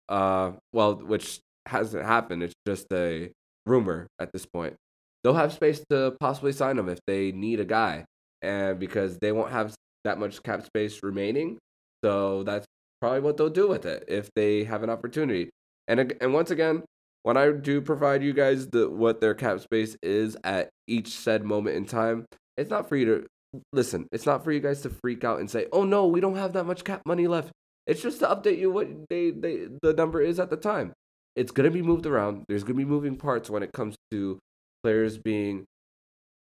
uh, 0.10 0.52
well, 0.74 0.96
which 0.96 1.40
hasn't 1.68 2.06
happened. 2.06 2.44
It's 2.44 2.54
just 2.66 2.88
a 2.92 3.32
rumor 3.66 4.08
at 4.20 4.32
this 4.32 4.46
point. 4.46 4.76
They'll 5.24 5.34
have 5.34 5.54
space 5.54 5.84
to 5.90 6.16
possibly 6.20 6.54
sign 6.54 6.78
him 6.78 6.90
if 6.90 7.00
they 7.06 7.32
need 7.32 7.60
a 7.60 7.66
guy, 7.66 8.06
and 8.42 8.80
because 8.80 9.18
they 9.18 9.32
won't 9.32 9.52
have 9.52 9.74
that 10.04 10.20
much 10.20 10.42
cap 10.44 10.66
space 10.66 11.04
remaining, 11.04 11.58
So 12.04 12.44
that's 12.44 12.66
probably 13.02 13.20
what 13.20 13.38
they'll 13.38 13.50
do 13.50 13.68
with 13.68 13.86
it 13.86 14.06
if 14.08 14.30
they 14.36 14.64
have 14.64 14.84
an 14.84 14.90
opportunity. 14.90 15.50
And 15.88 16.14
and 16.22 16.34
once 16.34 16.52
again, 16.52 16.84
when 17.28 17.36
I 17.36 17.52
do 17.52 17.82
provide 17.82 18.24
you 18.24 18.32
guys 18.32 18.68
the 18.68 18.90
what 18.90 19.20
their 19.20 19.34
cap 19.34 19.60
space 19.60 19.98
is 20.02 20.38
at 20.46 20.70
each 20.88 21.10
said 21.10 21.44
moment 21.44 21.76
in 21.76 21.84
time, 21.84 22.26
it's 22.56 22.70
not 22.70 22.88
for 22.88 22.96
you 22.96 23.06
to 23.06 23.28
listen. 23.74 24.08
It's 24.14 24.26
not 24.26 24.46
for 24.46 24.54
you 24.54 24.62
guys 24.62 24.80
to 24.84 24.90
freak 24.90 25.26
out 25.26 25.42
and 25.42 25.52
say, 25.52 25.68
"Oh 25.74 25.84
no, 25.84 26.08
we 26.08 26.22
don't 26.22 26.38
have 26.38 26.54
that 26.54 26.64
much 26.64 26.86
cap 26.86 27.02
money 27.06 27.28
left." 27.28 27.52
It's 27.86 28.02
just 28.02 28.20
to 28.20 28.28
update 28.28 28.60
you 28.60 28.72
what 28.72 28.88
they, 29.10 29.32
they 29.32 29.68
the 29.82 29.92
number 29.92 30.22
is 30.22 30.40
at 30.40 30.50
the 30.50 30.56
time. 30.56 30.94
It's 31.36 31.52
gonna 31.52 31.70
be 31.70 31.82
moved 31.82 32.06
around. 32.06 32.46
There's 32.48 32.64
gonna 32.64 32.78
be 32.78 32.86
moving 32.86 33.18
parts 33.18 33.50
when 33.50 33.62
it 33.62 33.74
comes 33.74 33.98
to 34.12 34.40
players 34.82 35.18
being 35.18 35.66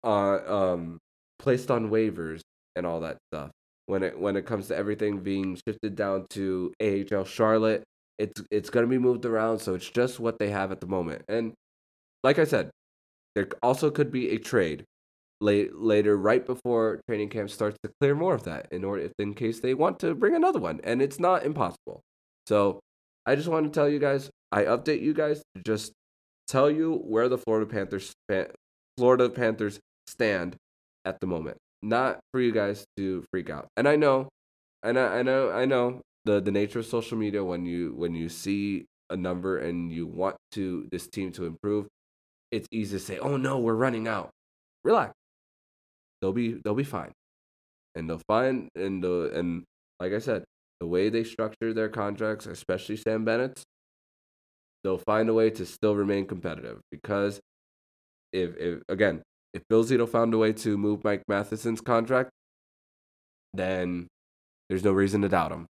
uh, 0.03 0.39
um 0.71 0.97
placed 1.37 1.69
on 1.69 1.91
waivers 1.91 2.41
and 2.75 2.87
all 2.87 3.01
that 3.01 3.17
stuff. 3.31 3.51
When 3.85 4.01
it 4.01 4.19
when 4.19 4.35
it 4.35 4.47
comes 4.47 4.69
to 4.69 4.75
everything 4.75 5.19
being 5.19 5.55
shifted 5.67 5.95
down 5.95 6.25
to 6.31 6.73
AHL 6.81 7.25
Charlotte, 7.25 7.83
it's 8.17 8.41
it's 8.51 8.69
gonna 8.69 8.87
be 8.87 8.97
moved 8.97 9.25
around. 9.25 9.59
So 9.59 9.73
it's 9.75 9.89
just 9.89 10.19
what 10.19 10.39
they 10.39 10.49
have 10.49 10.71
at 10.71 10.81
the 10.81 10.87
moment. 10.87 11.23
And 11.27 11.53
like 12.23 12.39
I 12.39 12.45
said, 12.45 12.69
there 13.35 13.47
also 13.61 13.89
could 13.91 14.11
be 14.11 14.29
a 14.29 14.37
trade 14.37 14.85
late, 15.41 15.75
later, 15.75 16.17
right 16.17 16.45
before 16.45 17.01
training 17.07 17.29
camp 17.29 17.49
starts, 17.49 17.77
to 17.83 17.91
clear 17.99 18.15
more 18.15 18.33
of 18.33 18.43
that 18.43 18.67
in 18.71 18.83
order, 18.83 19.03
if 19.03 19.11
in 19.19 19.33
case 19.33 19.59
they 19.59 19.73
want 19.73 19.99
to 19.99 20.15
bring 20.15 20.35
another 20.35 20.59
one, 20.59 20.79
and 20.83 21.01
it's 21.01 21.19
not 21.19 21.45
impossible. 21.45 22.01
So 22.47 22.79
I 23.25 23.35
just 23.35 23.47
want 23.47 23.65
to 23.65 23.71
tell 23.71 23.89
you 23.89 23.99
guys, 23.99 24.29
I 24.51 24.63
update 24.63 25.01
you 25.01 25.13
guys 25.13 25.41
to 25.55 25.61
just 25.65 25.91
tell 26.47 26.69
you 26.69 26.95
where 26.95 27.29
the 27.29 27.37
Florida 27.37 27.65
Panthers, 27.65 28.13
Florida 28.97 29.29
Panthers 29.29 29.79
stand 30.07 30.55
at 31.05 31.19
the 31.19 31.27
moment, 31.27 31.57
not 31.81 32.19
for 32.31 32.39
you 32.39 32.51
guys 32.51 32.85
to 32.97 33.25
freak 33.31 33.49
out. 33.49 33.67
And 33.75 33.87
I 33.87 33.95
know, 33.95 34.29
and 34.81 34.97
I, 34.97 35.19
I 35.19 35.23
know, 35.23 35.51
I 35.51 35.65
know 35.65 36.01
the 36.25 36.39
the 36.41 36.51
nature 36.51 36.79
of 36.79 36.85
social 36.85 37.17
media 37.17 37.43
when 37.43 37.65
you 37.65 37.93
when 37.95 38.15
you 38.15 38.29
see 38.29 38.85
a 39.09 39.17
number 39.17 39.57
and 39.59 39.91
you 39.91 40.07
want 40.07 40.37
to 40.51 40.87
this 40.91 41.07
team 41.07 41.31
to 41.33 41.45
improve, 41.45 41.87
it's 42.51 42.67
easy 42.71 42.97
to 42.97 43.03
say, 43.03 43.19
"Oh 43.19 43.37
no, 43.37 43.59
we're 43.59 43.75
running 43.75 44.07
out." 44.07 44.31
Relax 44.83 45.13
they'll 46.23 46.31
be 46.33 46.53
they'll 46.63 46.73
be 46.73 46.85
fine, 46.85 47.11
and 47.95 48.09
they'll 48.09 48.21
find 48.27 48.69
and 48.75 49.03
the 49.03 49.31
and 49.35 49.65
like 49.99 50.13
I 50.13 50.19
said, 50.19 50.45
the 50.79 50.87
way 50.87 51.09
they 51.09 51.25
structure 51.25 51.73
their 51.73 51.89
contracts, 51.89 52.45
especially 52.45 52.95
Sam 52.95 53.25
Bennett's, 53.25 53.63
they'll 54.83 54.97
find 54.97 55.27
a 55.27 55.33
way 55.33 55.49
to 55.49 55.65
still 55.65 55.95
remain 55.95 56.25
competitive 56.25 56.79
because 56.91 57.41
if, 58.31 58.55
if 58.57 58.81
again 58.87 59.21
if 59.53 59.63
Bill 59.69 59.83
Zito 59.83 60.07
found 60.07 60.33
a 60.33 60.37
way 60.37 60.53
to 60.53 60.77
move 60.77 61.03
Mike 61.03 61.23
Matheson's 61.27 61.81
contract, 61.81 62.31
then 63.53 64.07
there's 64.69 64.83
no 64.83 64.93
reason 64.93 65.21
to 65.23 65.29
doubt 65.29 65.51
him. 65.51 65.67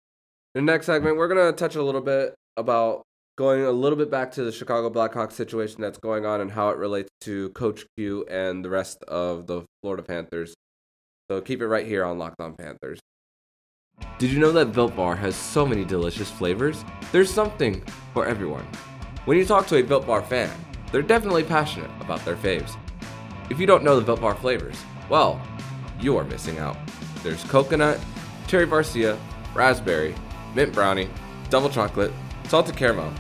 In 0.54 0.64
the 0.64 0.72
next 0.72 0.86
segment, 0.86 1.16
we're 1.16 1.28
gonna 1.28 1.52
touch 1.52 1.76
a 1.76 1.82
little 1.82 2.00
bit 2.00 2.34
about 2.56 3.02
going 3.36 3.62
a 3.64 3.70
little 3.70 3.98
bit 3.98 4.10
back 4.10 4.32
to 4.32 4.42
the 4.42 4.50
Chicago 4.50 4.88
Blackhawks 4.88 5.32
situation 5.32 5.82
that's 5.82 5.98
going 5.98 6.24
on 6.24 6.40
and 6.40 6.50
how 6.50 6.70
it 6.70 6.78
relates 6.78 7.10
to 7.20 7.50
Coach 7.50 7.84
Q 7.96 8.24
and 8.30 8.64
the 8.64 8.70
rest 8.70 9.02
of 9.04 9.46
the 9.46 9.62
Florida 9.82 10.02
Panthers. 10.02 10.54
So 11.30 11.42
keep 11.42 11.60
it 11.60 11.68
right 11.68 11.86
here 11.86 12.02
on 12.02 12.18
Locked 12.18 12.40
On 12.40 12.54
Panthers. 12.54 12.98
Did 14.18 14.30
you 14.30 14.38
know 14.38 14.50
that 14.52 14.72
Built 14.72 14.96
Bar 14.96 15.16
has 15.16 15.36
so 15.36 15.66
many 15.66 15.84
delicious 15.84 16.30
flavors? 16.30 16.82
There's 17.12 17.30
something 17.30 17.84
for 18.14 18.26
everyone. 18.26 18.66
When 19.26 19.36
you 19.36 19.44
talk 19.44 19.66
to 19.66 19.76
a 19.76 19.82
Built 19.82 20.06
Bar 20.06 20.22
fan, 20.22 20.50
they're 20.90 21.02
definitely 21.02 21.44
passionate 21.44 21.90
about 22.00 22.24
their 22.24 22.36
faves. 22.36 22.76
If 23.50 23.60
you 23.60 23.66
don't 23.66 23.84
know 23.84 23.96
the 23.96 24.04
Built 24.04 24.22
Bar 24.22 24.34
flavors, 24.34 24.82
well, 25.10 25.40
you 26.00 26.16
are 26.16 26.24
missing 26.24 26.58
out. 26.58 26.78
There's 27.22 27.44
coconut, 27.44 28.00
cherry 28.46 28.66
barcia, 28.66 29.18
raspberry, 29.54 30.14
mint 30.58 30.74
brownie, 30.74 31.08
double 31.50 31.70
chocolate, 31.70 32.10
salted 32.48 32.76
caramel, 32.76 33.12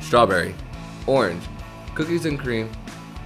strawberry, 0.00 0.54
orange, 1.06 1.44
cookies 1.94 2.24
and 2.24 2.40
cream, 2.40 2.72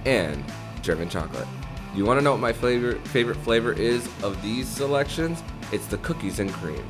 and 0.05 0.43
German 0.81 1.07
chocolate. 1.07 1.47
You 1.95 2.03
want 2.03 2.19
to 2.19 2.23
know 2.25 2.31
what 2.31 2.41
my 2.41 2.51
flavor, 2.51 2.95
favorite 3.05 3.37
flavor 3.37 3.71
is 3.71 4.05
of 4.21 4.41
these 4.41 4.67
selections? 4.67 5.41
It's 5.71 5.87
the 5.87 5.97
cookies 5.99 6.39
and 6.39 6.51
cream. 6.51 6.83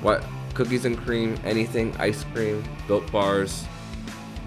What 0.00 0.24
cookies 0.54 0.86
and 0.86 0.96
cream, 0.96 1.38
anything 1.44 1.94
ice 1.98 2.24
cream, 2.32 2.64
built 2.88 3.12
bars, 3.12 3.66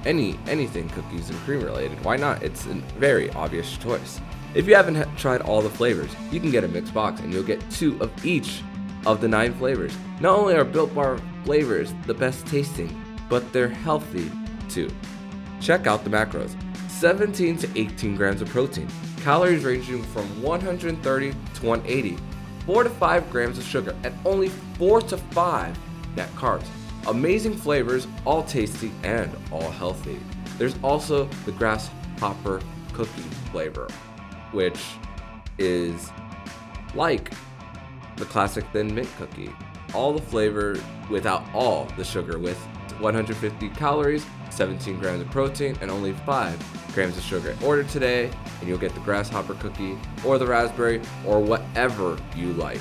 any 0.04 0.40
anything 0.48 0.90
cookies 0.90 1.30
and 1.30 1.38
cream 1.42 1.62
related. 1.62 2.04
Why 2.04 2.16
not? 2.16 2.42
It's 2.42 2.66
a 2.66 2.74
very 2.98 3.30
obvious 3.32 3.78
choice. 3.78 4.20
If 4.56 4.68
you 4.68 4.74
haven't 4.74 5.16
tried 5.16 5.42
all 5.42 5.62
the 5.62 5.70
flavors, 5.70 6.10
you 6.32 6.40
can 6.40 6.50
get 6.50 6.64
a 6.64 6.68
mixed 6.68 6.94
box 6.94 7.22
and 7.22 7.32
you'll 7.32 7.44
get 7.44 7.62
two 7.70 8.02
of 8.02 8.26
each 8.26 8.64
of 9.06 9.22
the 9.22 9.28
nine 9.28 9.54
flavors. 9.54 9.96
Not 10.20 10.38
only 10.38 10.56
are 10.56 10.64
Built 10.64 10.94
Bar 10.94 11.20
flavors 11.44 11.94
the 12.08 12.14
best 12.14 12.46
tasting, 12.48 13.02
but 13.30 13.52
they're 13.54 13.70
healthy 13.70 14.32
too. 14.70 14.90
Check 15.62 15.88
out 15.88 16.04
the 16.04 16.10
macros 16.10 16.56
17 16.90 17.58
to 17.58 17.70
18 17.76 18.16
grams 18.16 18.42
of 18.42 18.50
protein, 18.50 18.88
calories 19.22 19.64
ranging 19.66 20.02
from 20.04 20.26
130 20.42 21.32
to 21.32 21.66
180, 21.66 22.18
4 22.66 22.84
to 22.84 22.90
5 22.90 23.32
grams 23.32 23.58
of 23.58 23.64
sugar, 23.64 23.96
and 24.04 24.18
only 24.26 24.50
4 24.78 25.02
to 25.02 25.18
5 25.18 25.78
net 26.16 26.30
carbs. 26.36 26.66
Amazing 27.08 27.56
flavors, 27.56 28.08
all 28.26 28.44
tasty 28.44 28.92
and 29.04 29.30
all 29.52 29.70
healthy. 29.72 30.20
There's 30.58 30.76
also 30.82 31.26
the 31.46 31.52
grasshopper 31.52 32.62
cookie 32.94 33.22
flavor, 33.52 33.88
which 34.52 34.80
is 35.58 36.12
like 36.96 37.32
the 38.18 38.26
classic 38.26 38.66
thin 38.72 38.94
mint 38.94 39.10
cookie. 39.18 39.50
All 39.94 40.14
the 40.14 40.22
flavor 40.22 40.78
without 41.10 41.44
all 41.54 41.86
the 41.98 42.04
sugar 42.04 42.38
with 42.38 42.58
150 43.00 43.70
calories, 43.70 44.26
17 44.50 45.00
grams 45.00 45.22
of 45.22 45.30
protein, 45.32 45.78
and 45.82 45.92
only 45.92 46.14
5 46.14 46.92
grams 46.94 47.18
of 47.18 47.24
sugar. 47.24 47.56
Order 47.64 47.84
today, 47.84 48.32
and 48.60 48.70
you'll 48.70 48.78
get 48.78 48.94
the 48.94 49.02
grasshopper 49.02 49.54
cookie, 49.56 49.98
or 50.26 50.38
the 50.38 50.48
raspberry, 50.48 51.02
or 51.26 51.40
whatever 51.40 52.18
you 52.36 52.54
like. 52.54 52.80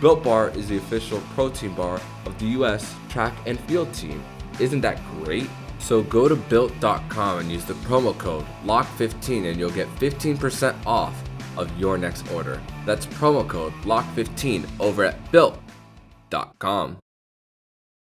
Built 0.00 0.24
Bar 0.24 0.48
is 0.50 0.68
the 0.68 0.78
official 0.78 1.20
protein 1.34 1.74
bar 1.74 2.00
of 2.24 2.38
the 2.38 2.46
US 2.46 2.94
track 3.10 3.34
and 3.46 3.60
field 3.60 3.92
team. 3.92 4.22
Isn't 4.58 4.80
that 4.80 4.98
great? 5.22 5.48
So 5.78 6.02
go 6.02 6.28
to 6.28 6.36
built.com 6.36 7.38
and 7.38 7.50
use 7.50 7.64
the 7.64 7.74
promo 7.74 8.16
code 8.16 8.46
LOCK15 8.64 9.50
and 9.50 9.58
you'll 9.58 9.70
get 9.70 9.88
15% 9.96 10.74
off 10.86 11.14
of 11.56 11.76
your 11.78 11.98
next 11.98 12.30
order. 12.32 12.60
That's 12.86 13.06
promo 13.06 13.46
code 13.46 13.72
LOCK15 13.84 14.66
over 14.80 15.04
at 15.04 15.32
built.com. 15.32 16.98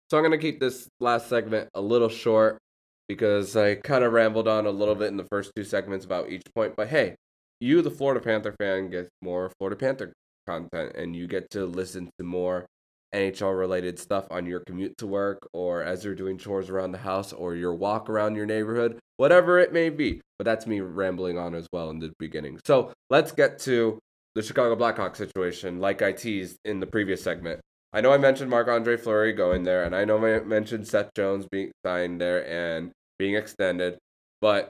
So 0.09 0.17
I'm 0.17 0.23
going 0.23 0.31
to 0.31 0.37
keep 0.37 0.59
this 0.59 0.87
last 0.99 1.27
segment 1.27 1.69
a 1.73 1.81
little 1.81 2.09
short 2.09 2.59
because 3.07 3.55
I 3.55 3.75
kind 3.75 4.03
of 4.03 4.13
rambled 4.13 4.47
on 4.47 4.65
a 4.65 4.71
little 4.71 4.95
bit 4.95 5.07
in 5.07 5.17
the 5.17 5.27
first 5.31 5.51
two 5.55 5.63
segments 5.63 6.05
about 6.05 6.29
each 6.29 6.43
point. 6.55 6.75
But 6.75 6.87
hey, 6.87 7.15
you, 7.59 7.81
the 7.81 7.91
Florida 7.91 8.19
Panther 8.19 8.55
fan, 8.59 8.89
get 8.89 9.09
more 9.21 9.51
Florida 9.57 9.75
Panther 9.75 10.13
content 10.45 10.95
and 10.95 11.15
you 11.15 11.27
get 11.27 11.49
to 11.51 11.65
listen 11.65 12.09
to 12.17 12.23
more 12.23 12.65
NHL 13.13 13.57
related 13.57 13.99
stuff 13.99 14.25
on 14.31 14.45
your 14.45 14.61
commute 14.61 14.97
to 14.97 15.07
work 15.07 15.39
or 15.53 15.83
as 15.83 16.03
you're 16.03 16.15
doing 16.15 16.37
chores 16.37 16.69
around 16.69 16.91
the 16.91 16.97
house 16.97 17.31
or 17.33 17.55
your 17.55 17.73
walk 17.73 18.09
around 18.09 18.35
your 18.35 18.45
neighborhood, 18.45 18.99
whatever 19.17 19.59
it 19.59 19.71
may 19.71 19.89
be. 19.89 20.21
But 20.37 20.45
that's 20.45 20.67
me 20.67 20.81
rambling 20.81 21.37
on 21.37 21.55
as 21.55 21.67
well 21.71 21.89
in 21.89 21.99
the 21.99 22.11
beginning. 22.19 22.59
So 22.65 22.91
let's 23.09 23.31
get 23.31 23.59
to 23.59 23.99
the 24.35 24.41
Chicago 24.41 24.75
Blackhawks 24.75 25.17
situation, 25.17 25.79
like 25.79 26.01
I 26.01 26.11
teased 26.11 26.57
in 26.65 26.79
the 26.79 26.87
previous 26.87 27.21
segment. 27.21 27.61
I 27.93 28.01
know 28.01 28.11
I 28.11 28.17
mentioned 28.17 28.49
Marc 28.49 28.67
Andre 28.67 28.97
Fleury 28.97 29.33
going 29.33 29.63
there, 29.63 29.83
and 29.83 29.95
I 29.95 30.03
know 30.03 30.25
I 30.25 30.39
mentioned 30.39 30.87
Seth 30.87 31.13
Jones 31.15 31.45
being 31.51 31.71
signed 31.85 32.19
there 32.19 32.47
and 32.47 32.91
being 33.19 33.35
extended, 33.35 33.99
but 34.41 34.69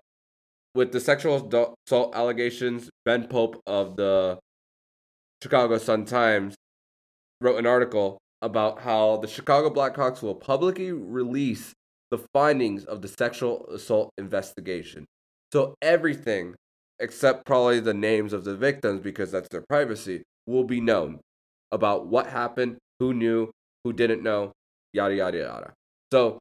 with 0.76 0.92
the 0.92 1.00
sexual 1.00 1.38
assault 1.88 2.16
allegations, 2.16 2.90
Ben 3.06 3.28
Pope 3.28 3.62
of 3.66 3.96
the 3.96 4.40
Chicago 5.42 5.78
Sun 5.78 6.06
Times 6.06 6.56
wrote 7.40 7.58
an 7.58 7.66
article 7.66 8.18
about 8.44 8.82
how 8.82 9.18
the 9.18 9.28
Chicago 9.28 9.70
Blackhawks 9.70 10.22
will 10.22 10.36
publicly 10.36 10.92
release 10.92 11.74
the 12.12 12.20
findings 12.34 12.84
of 12.84 13.02
the 13.02 13.08
sexual 13.08 13.66
assault 13.68 14.12
investigation. 14.18 15.06
So 15.54 15.76
everything 15.82 16.56
except 17.00 17.46
probably 17.46 17.80
the 17.80 17.94
names 17.94 18.34
of 18.34 18.44
the 18.44 18.56
victims 18.56 19.02
because 19.02 19.32
that's 19.32 19.50
their 19.50 19.64
privacy 19.68 20.24
will 20.46 20.66
be 20.66 20.82
known 20.82 21.20
about 21.72 22.06
what 22.06 22.28
happened 22.28 22.78
who 23.00 23.14
knew, 23.14 23.50
who 23.84 23.94
didn't 23.94 24.22
know, 24.22 24.52
yada 24.92 25.16
yada 25.16 25.38
yada. 25.38 25.74
So 26.12 26.38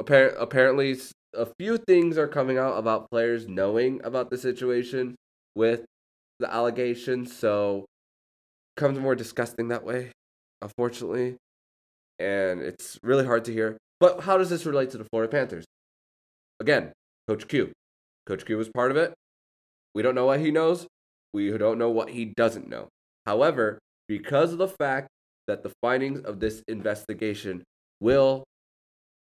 apparent 0.00 0.36
apparently 0.40 0.96
a 1.34 1.46
few 1.58 1.76
things 1.76 2.18
are 2.18 2.28
coming 2.28 2.58
out 2.58 2.78
about 2.78 3.10
players 3.10 3.46
knowing 3.46 4.00
about 4.02 4.30
the 4.30 4.38
situation 4.38 5.14
with 5.54 5.84
the 6.40 6.52
allegations. 6.52 7.36
So 7.36 7.84
comes 8.76 8.98
more 8.98 9.14
disgusting 9.14 9.68
that 9.68 9.84
way, 9.84 10.10
unfortunately. 10.62 11.36
And 12.18 12.60
it's 12.60 12.98
really 13.02 13.24
hard 13.24 13.44
to 13.46 13.52
hear. 13.52 13.76
But 14.00 14.22
how 14.22 14.38
does 14.38 14.50
this 14.50 14.64
relate 14.66 14.90
to 14.90 14.98
the 14.98 15.04
Florida 15.04 15.30
Panthers? 15.30 15.64
Again, 16.60 16.92
Coach 17.28 17.48
Q. 17.48 17.72
Coach 18.26 18.44
Q 18.44 18.56
was 18.56 18.68
part 18.68 18.90
of 18.90 18.96
it. 18.96 19.12
We 19.94 20.02
don't 20.02 20.14
know 20.14 20.26
what 20.26 20.40
he 20.40 20.50
knows. 20.50 20.86
We 21.32 21.56
don't 21.56 21.78
know 21.78 21.90
what 21.90 22.10
he 22.10 22.24
doesn't 22.24 22.68
know. 22.68 22.88
However, 23.26 23.78
because 24.08 24.52
of 24.52 24.58
the 24.58 24.68
fact 24.68 25.08
that 25.46 25.62
the 25.62 25.72
findings 25.82 26.20
of 26.20 26.40
this 26.40 26.62
investigation 26.68 27.62
will 28.00 28.44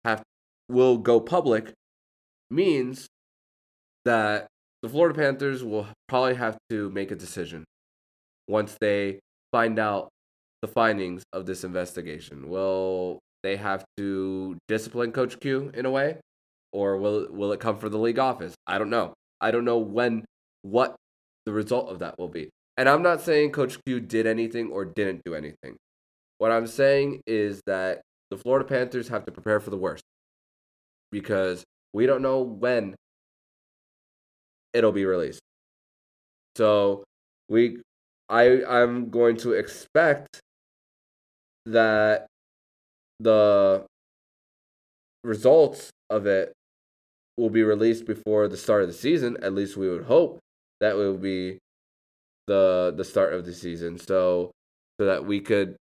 have 0.04 0.22
will 0.68 0.98
go 0.98 1.20
public 1.20 1.72
means 2.50 3.06
that 4.04 4.46
the 4.82 4.88
Florida 4.88 5.18
Panthers 5.18 5.64
will 5.64 5.88
probably 6.08 6.34
have 6.34 6.56
to 6.70 6.90
make 6.90 7.10
a 7.10 7.16
decision 7.16 7.64
once 8.46 8.76
they 8.80 9.18
find 9.52 9.78
out 9.78 10.08
the 10.62 10.68
findings 10.68 11.22
of 11.32 11.46
this 11.46 11.64
investigation. 11.64 12.48
Will 12.48 13.20
they 13.42 13.56
have 13.56 13.84
to 13.96 14.56
discipline 14.66 15.12
Coach 15.12 15.38
Q 15.40 15.70
in 15.74 15.86
a 15.86 15.90
way, 15.90 16.18
or 16.72 16.96
will 16.96 17.28
will 17.30 17.52
it 17.52 17.60
come 17.60 17.76
from 17.78 17.92
the 17.92 17.98
league 17.98 18.18
office? 18.18 18.54
I 18.66 18.78
don't 18.78 18.90
know. 18.90 19.14
I 19.40 19.50
don't 19.50 19.64
know 19.64 19.78
when 19.78 20.24
what 20.62 20.96
the 21.46 21.52
result 21.52 21.88
of 21.88 22.00
that 22.00 22.18
will 22.18 22.28
be. 22.28 22.50
And 22.76 22.88
I'm 22.88 23.02
not 23.02 23.20
saying 23.20 23.52
Coach 23.52 23.78
Q 23.86 24.00
did 24.00 24.26
anything 24.26 24.70
or 24.70 24.84
didn't 24.84 25.22
do 25.24 25.34
anything. 25.34 25.76
What 26.38 26.52
I'm 26.52 26.66
saying 26.66 27.22
is 27.26 27.60
that 27.66 28.02
the 28.30 28.36
Florida 28.36 28.64
Panthers 28.64 29.08
have 29.08 29.24
to 29.26 29.32
prepare 29.32 29.60
for 29.60 29.70
the 29.70 29.76
worst 29.76 30.02
because 31.10 31.64
we 31.92 32.06
don't 32.06 32.22
know 32.22 32.40
when 32.40 32.94
it'll 34.72 34.92
be 34.92 35.04
released. 35.04 35.40
So 36.56 37.04
we 37.48 37.78
I 38.28 38.64
I'm 38.64 39.10
going 39.10 39.36
to 39.38 39.52
expect 39.52 40.40
that 41.72 42.26
the 43.20 43.84
results 45.24 45.90
of 46.10 46.26
it 46.26 46.52
will 47.36 47.50
be 47.50 47.62
released 47.62 48.06
before 48.06 48.48
the 48.48 48.56
start 48.56 48.82
of 48.82 48.88
the 48.88 48.94
season. 48.94 49.36
At 49.42 49.54
least 49.54 49.76
we 49.76 49.88
would 49.88 50.04
hope 50.04 50.38
that 50.80 50.96
will 50.96 51.16
be 51.16 51.58
the 52.46 52.92
the 52.96 53.04
start 53.04 53.32
of 53.32 53.44
the 53.44 53.52
season. 53.52 53.98
So 53.98 54.50
so 54.98 55.06
that 55.06 55.24
we 55.24 55.40
could 55.40 55.76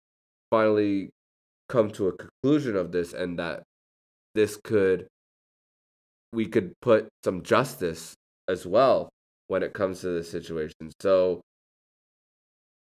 finally 0.51 1.11
come 1.69 1.91
to 1.91 2.09
a 2.09 2.13
conclusion 2.13 2.77
of 2.77 2.93
this 2.93 3.13
and 3.13 3.39
that 3.39 3.63
this 4.35 4.59
could 4.63 5.07
we 6.33 6.47
could 6.47 6.73
put 6.81 7.09
some 7.25 7.43
justice 7.43 8.15
as 8.49 8.67
well 8.67 9.09
when 9.49 9.63
it 9.63 9.73
comes 9.75 10.01
to 10.01 10.09
this 10.09 10.31
situation. 10.31 10.91
So 11.01 11.41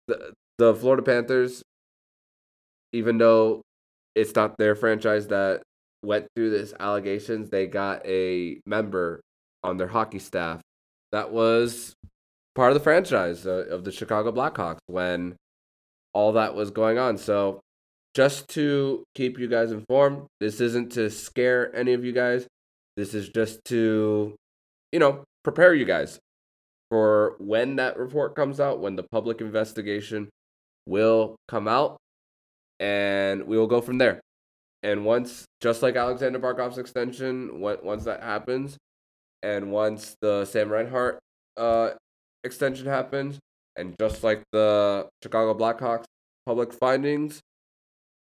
the 0.07 0.33
the 0.57 0.75
Florida 0.75 1.03
Panthers 1.03 1.63
even 2.93 3.17
though 3.17 3.61
it's 4.15 4.35
not 4.35 4.57
their 4.57 4.75
franchise 4.75 5.27
that 5.27 5.61
went 6.03 6.27
through 6.35 6.49
this 6.51 6.73
allegations, 6.79 7.49
they 7.49 7.67
got 7.67 8.05
a 8.05 8.59
member 8.65 9.21
on 9.63 9.77
their 9.77 9.87
hockey 9.87 10.19
staff 10.19 10.61
that 11.11 11.31
was 11.31 11.93
part 12.55 12.71
of 12.71 12.73
the 12.73 12.83
franchise 12.83 13.45
uh, 13.45 13.65
of 13.69 13.83
the 13.83 13.91
Chicago 13.91 14.31
Blackhawks 14.31 14.79
when 14.87 15.35
all 16.13 16.33
that 16.33 16.55
was 16.55 16.71
going 16.71 16.97
on. 16.97 17.17
So, 17.17 17.61
just 18.15 18.49
to 18.49 19.03
keep 19.15 19.37
you 19.37 19.47
guys 19.47 19.71
informed, 19.71 20.25
this 20.39 20.59
isn't 20.59 20.91
to 20.93 21.09
scare 21.09 21.73
any 21.75 21.93
of 21.93 22.03
you 22.03 22.11
guys. 22.11 22.47
This 22.97 23.13
is 23.13 23.29
just 23.29 23.63
to, 23.65 24.35
you 24.91 24.99
know, 24.99 25.23
prepare 25.43 25.73
you 25.73 25.85
guys 25.85 26.19
for 26.89 27.35
when 27.37 27.75
that 27.75 27.97
report 27.97 28.35
comes 28.35 28.59
out, 28.59 28.79
when 28.79 28.95
the 28.95 29.05
public 29.11 29.41
investigation 29.41 30.29
will 30.87 31.35
come 31.47 31.67
out 31.67 31.97
and 32.79 33.45
we 33.45 33.57
will 33.57 33.67
go 33.67 33.81
from 33.81 33.97
there. 33.97 34.21
And 34.81 35.05
once, 35.05 35.45
just 35.61 35.81
like 35.81 35.95
Alexander 35.95 36.39
Barkov's 36.39 36.77
extension, 36.77 37.59
once 37.59 38.05
that 38.05 38.23
happens, 38.23 38.77
and 39.43 39.71
once 39.71 40.15
the 40.21 40.45
Sam 40.45 40.69
Reinhart 40.69 41.19
uh, 41.57 41.91
extension 42.43 42.87
happens, 42.87 43.39
and 43.75 43.95
just 43.99 44.23
like 44.23 44.43
the 44.51 45.07
Chicago 45.21 45.53
Blackhawks 45.57 46.05
public 46.45 46.73
findings 46.73 47.39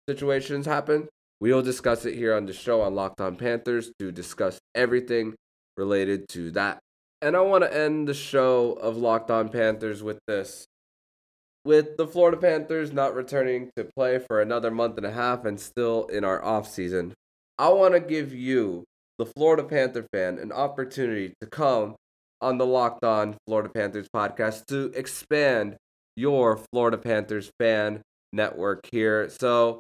situations 0.09 0.65
happen, 0.65 1.07
we 1.39 1.53
will 1.53 1.61
discuss 1.61 2.05
it 2.05 2.15
here 2.15 2.35
on 2.35 2.45
the 2.45 2.53
show 2.53 2.81
on 2.81 2.95
Locked 2.95 3.21
On 3.21 3.35
Panthers 3.35 3.91
to 3.99 4.11
discuss 4.11 4.59
everything 4.75 5.35
related 5.77 6.27
to 6.29 6.51
that. 6.51 6.79
And 7.21 7.35
I 7.35 7.41
want 7.41 7.63
to 7.63 7.75
end 7.75 8.07
the 8.07 8.13
show 8.13 8.73
of 8.73 8.97
Locked 8.97 9.31
On 9.31 9.49
Panthers 9.49 10.01
with 10.03 10.19
this 10.27 10.65
with 11.63 11.97
the 11.97 12.07
Florida 12.07 12.37
Panthers 12.37 12.91
not 12.91 13.13
returning 13.13 13.69
to 13.75 13.83
play 13.95 14.19
for 14.19 14.41
another 14.41 14.71
month 14.71 14.97
and 14.97 15.05
a 15.05 15.11
half 15.11 15.45
and 15.45 15.59
still 15.59 16.05
in 16.07 16.23
our 16.23 16.43
off 16.43 16.67
season, 16.67 17.13
I 17.57 17.69
want 17.69 17.93
to 17.93 17.99
give 17.99 18.33
you, 18.33 18.85
the 19.17 19.25
Florida 19.25 19.63
Panther 19.63 20.05
fan, 20.11 20.39
an 20.39 20.51
opportunity 20.51 21.33
to 21.41 21.47
come 21.47 21.95
on 22.41 22.57
the 22.57 22.65
Locked 22.65 23.03
On 23.03 23.35
Florida 23.45 23.69
Panthers 23.69 24.07
podcast 24.13 24.65
to 24.67 24.91
expand 24.95 25.77
your 26.15 26.59
Florida 26.71 26.97
Panthers 26.97 27.51
fan 27.59 28.01
network 28.33 28.87
here. 28.91 29.29
So 29.29 29.79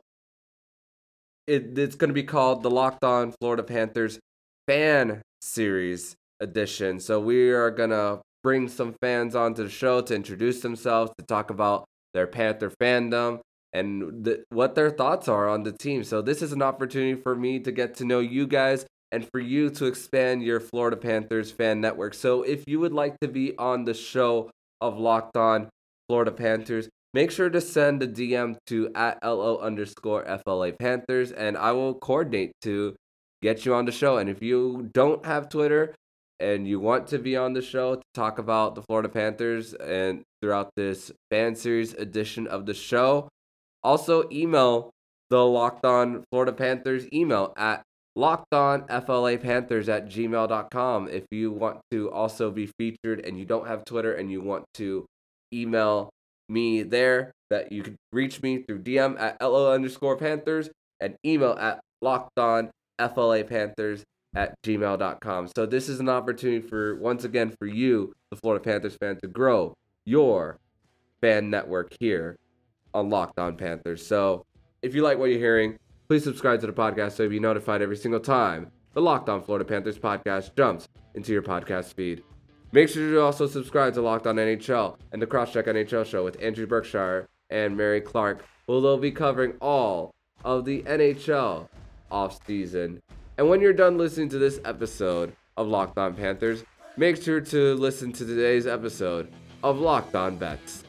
it, 1.47 1.77
it's 1.77 1.95
going 1.95 2.09
to 2.09 2.13
be 2.13 2.23
called 2.23 2.61
the 2.61 2.69
Locked 2.69 3.03
On 3.03 3.33
Florida 3.39 3.63
Panthers 3.63 4.19
fan 4.67 5.23
series 5.41 6.15
edition. 6.39 6.99
So 6.99 7.19
we 7.19 7.49
are 7.49 7.71
going 7.71 7.89
to 7.89 8.21
bring 8.43 8.67
some 8.67 8.95
fans 9.01 9.35
onto 9.35 9.63
the 9.63 9.69
show 9.69 10.01
to 10.01 10.15
introduce 10.15 10.61
themselves, 10.61 11.11
to 11.17 11.25
talk 11.25 11.49
about 11.49 11.85
their 12.13 12.27
Panther 12.27 12.71
fandom 12.81 13.39
and 13.73 14.25
the, 14.25 14.43
what 14.49 14.75
their 14.75 14.89
thoughts 14.89 15.27
are 15.27 15.47
on 15.47 15.63
the 15.63 15.71
team. 15.71 16.03
So 16.03 16.21
this 16.21 16.41
is 16.41 16.51
an 16.51 16.61
opportunity 16.61 17.19
for 17.21 17.35
me 17.35 17.59
to 17.59 17.71
get 17.71 17.95
to 17.95 18.05
know 18.05 18.19
you 18.19 18.47
guys 18.47 18.85
and 19.11 19.27
for 19.31 19.39
you 19.39 19.69
to 19.71 19.85
expand 19.85 20.43
your 20.43 20.59
Florida 20.59 20.97
Panthers 20.97 21.51
fan 21.51 21.81
network. 21.81 22.13
So 22.13 22.43
if 22.43 22.63
you 22.67 22.79
would 22.79 22.93
like 22.93 23.19
to 23.19 23.27
be 23.27 23.57
on 23.57 23.85
the 23.85 23.93
show 23.93 24.49
of 24.79 24.97
Locked 24.97 25.37
On 25.37 25.69
Florida 26.07 26.31
Panthers, 26.31 26.89
make 27.13 27.31
sure 27.31 27.49
to 27.49 27.61
send 27.61 28.01
a 28.03 28.07
DM 28.07 28.57
to 28.67 28.91
at 28.95 29.19
LO 29.23 29.57
underscore 29.59 30.25
FLA 30.45 30.71
Panthers 30.73 31.31
and 31.31 31.57
I 31.57 31.71
will 31.73 31.93
coordinate 31.93 32.51
to 32.63 32.95
get 33.41 33.65
you 33.65 33.73
on 33.73 33.85
the 33.85 33.91
show. 33.91 34.17
And 34.17 34.29
if 34.29 34.41
you 34.41 34.89
don't 34.93 35.25
have 35.25 35.49
Twitter, 35.49 35.93
and 36.41 36.67
you 36.67 36.79
want 36.79 37.07
to 37.07 37.19
be 37.19 37.37
on 37.37 37.53
the 37.53 37.61
show 37.61 37.95
to 37.95 38.01
talk 38.13 38.39
about 38.39 38.75
the 38.75 38.81
Florida 38.81 39.07
Panthers 39.07 39.73
and 39.75 40.23
throughout 40.41 40.71
this 40.75 41.11
fan 41.29 41.55
series 41.55 41.93
edition 41.93 42.47
of 42.47 42.65
the 42.65 42.73
show, 42.73 43.29
also 43.83 44.27
email 44.31 44.89
the 45.29 45.45
Locked 45.45 45.85
On 45.85 46.23
Florida 46.31 46.51
Panthers 46.51 47.05
email 47.13 47.53
at 47.55 47.83
lockedonflapanthers 48.17 49.87
at 49.87 50.09
gmail.com 50.09 51.07
if 51.07 51.23
you 51.31 51.51
want 51.51 51.79
to 51.91 52.11
also 52.11 52.51
be 52.51 52.69
featured 52.77 53.23
and 53.23 53.37
you 53.37 53.45
don't 53.45 53.67
have 53.67 53.85
Twitter 53.85 54.13
and 54.13 54.31
you 54.31 54.41
want 54.41 54.65
to 54.73 55.05
email 55.53 56.09
me 56.49 56.83
there, 56.83 57.31
that 57.49 57.71
you 57.71 57.83
can 57.83 57.95
reach 58.11 58.41
me 58.41 58.63
through 58.63 58.79
DM 58.79 59.17
at 59.19 59.37
LO 59.41 59.71
underscore 59.71 60.17
Panthers 60.17 60.69
and 60.99 61.15
email 61.25 61.53
at 61.53 61.79
lockedonflapanthers 62.03 64.03
at 64.35 64.61
gmail.com. 64.63 65.49
So 65.55 65.65
this 65.65 65.89
is 65.89 65.99
an 65.99 66.09
opportunity 66.09 66.65
for 66.65 66.95
once 66.95 67.23
again 67.23 67.53
for 67.59 67.65
you, 67.65 68.13
the 68.29 68.35
Florida 68.35 68.63
Panthers 68.63 68.95
fan, 68.95 69.17
to 69.21 69.27
grow 69.27 69.73
your 70.05 70.57
fan 71.21 71.49
network 71.49 71.95
here 71.99 72.37
on 72.93 73.09
Locked 73.09 73.39
On 73.39 73.55
Panthers. 73.55 74.05
So 74.05 74.45
if 74.81 74.95
you 74.95 75.01
like 75.03 75.17
what 75.17 75.29
you're 75.29 75.39
hearing, 75.39 75.77
please 76.07 76.23
subscribe 76.23 76.61
to 76.61 76.67
the 76.67 76.73
podcast 76.73 77.13
so 77.13 77.23
you'll 77.23 77.31
be 77.31 77.39
notified 77.39 77.81
every 77.81 77.97
single 77.97 78.19
time 78.19 78.71
the 78.93 79.01
Locked 79.01 79.29
On 79.29 79.41
Florida 79.41 79.65
Panthers 79.65 79.97
podcast 79.97 80.55
jumps 80.55 80.87
into 81.13 81.31
your 81.31 81.41
podcast 81.41 81.93
feed. 81.93 82.23
Make 82.73 82.89
sure 82.89 83.07
you 83.07 83.21
also 83.21 83.47
subscribe 83.47 83.93
to 83.93 84.01
Locked 84.01 84.27
On 84.27 84.35
NHL 84.35 84.97
and 85.11 85.21
the 85.21 85.27
Crosscheck 85.27 85.67
NHL 85.67 86.05
show 86.05 86.23
with 86.23 86.41
Andrew 86.41 86.65
Berkshire 86.65 87.27
and 87.49 87.75
Mary 87.75 88.01
Clark, 88.01 88.45
who 88.67 88.81
will 88.81 88.97
be 88.97 89.11
covering 89.11 89.53
all 89.61 90.11
of 90.43 90.65
the 90.65 90.81
NHL 90.83 91.67
offseason 92.11 92.99
and 93.41 93.49
when 93.49 93.59
you're 93.59 93.73
done 93.73 93.97
listening 93.97 94.29
to 94.29 94.37
this 94.37 94.59
episode 94.65 95.35
of 95.57 95.67
Locked 95.67 95.97
On 95.97 96.13
Panthers, 96.13 96.63
make 96.95 97.19
sure 97.19 97.41
to 97.41 97.73
listen 97.73 98.13
to 98.13 98.23
today's 98.23 98.67
episode 98.67 99.33
of 99.63 99.79
Locked 99.79 100.13
On 100.13 100.37
Bets. 100.37 100.83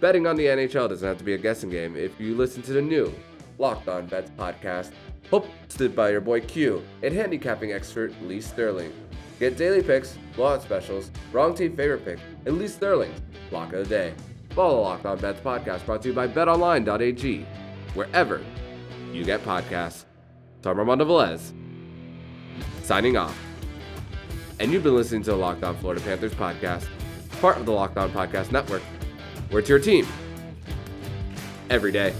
Betting 0.00 0.26
on 0.26 0.36
the 0.36 0.46
NHL 0.46 0.88
doesn't 0.88 1.06
have 1.06 1.18
to 1.18 1.24
be 1.24 1.34
a 1.34 1.38
guessing 1.38 1.68
game 1.68 1.94
if 1.94 2.18
you 2.18 2.34
listen 2.34 2.62
to 2.62 2.72
the 2.72 2.80
new 2.80 3.14
Locked 3.58 3.88
On 3.88 4.06
Bets 4.06 4.30
podcast, 4.38 4.92
hosted 5.30 5.94
by 5.94 6.08
your 6.08 6.22
boy 6.22 6.40
Q 6.40 6.82
and 7.02 7.12
handicapping 7.12 7.72
expert 7.72 8.14
Lee 8.22 8.40
Sterling. 8.40 8.90
Get 9.38 9.58
daily 9.58 9.82
picks, 9.82 10.16
blowout 10.34 10.62
specials, 10.62 11.10
wrong 11.30 11.54
team 11.54 11.76
favorite 11.76 12.06
pick, 12.06 12.20
and 12.46 12.56
Lee 12.56 12.68
Sterling's 12.68 13.20
Lock 13.50 13.74
of 13.74 13.86
the 13.86 13.94
Day. 13.94 14.14
Follow 14.54 14.80
Locked 14.80 15.04
On 15.04 15.18
Bets 15.18 15.42
podcast 15.42 15.84
brought 15.84 16.00
to 16.00 16.08
you 16.08 16.14
by 16.14 16.26
BetOnline.ag, 16.26 17.46
wherever 17.92 18.40
you 19.12 19.24
get 19.26 19.44
podcasts. 19.44 20.06
Tom 20.62 20.78
Armando 20.78 21.04
Velez 21.04 21.52
signing 22.82 23.16
off. 23.16 23.38
And 24.60 24.72
you've 24.72 24.82
been 24.82 24.94
listening 24.94 25.22
to 25.24 25.30
the 25.30 25.36
Locked 25.36 25.64
On 25.64 25.76
Florida 25.76 26.00
Panthers 26.02 26.34
podcast, 26.34 26.86
part 27.40 27.56
of 27.56 27.66
the 27.66 27.72
Locked 27.72 27.96
On 27.96 28.10
Podcast 28.10 28.52
Network. 28.52 28.82
We're 29.50 29.60
your 29.62 29.78
team 29.78 30.06
every 31.68 31.92
day. 31.92 32.14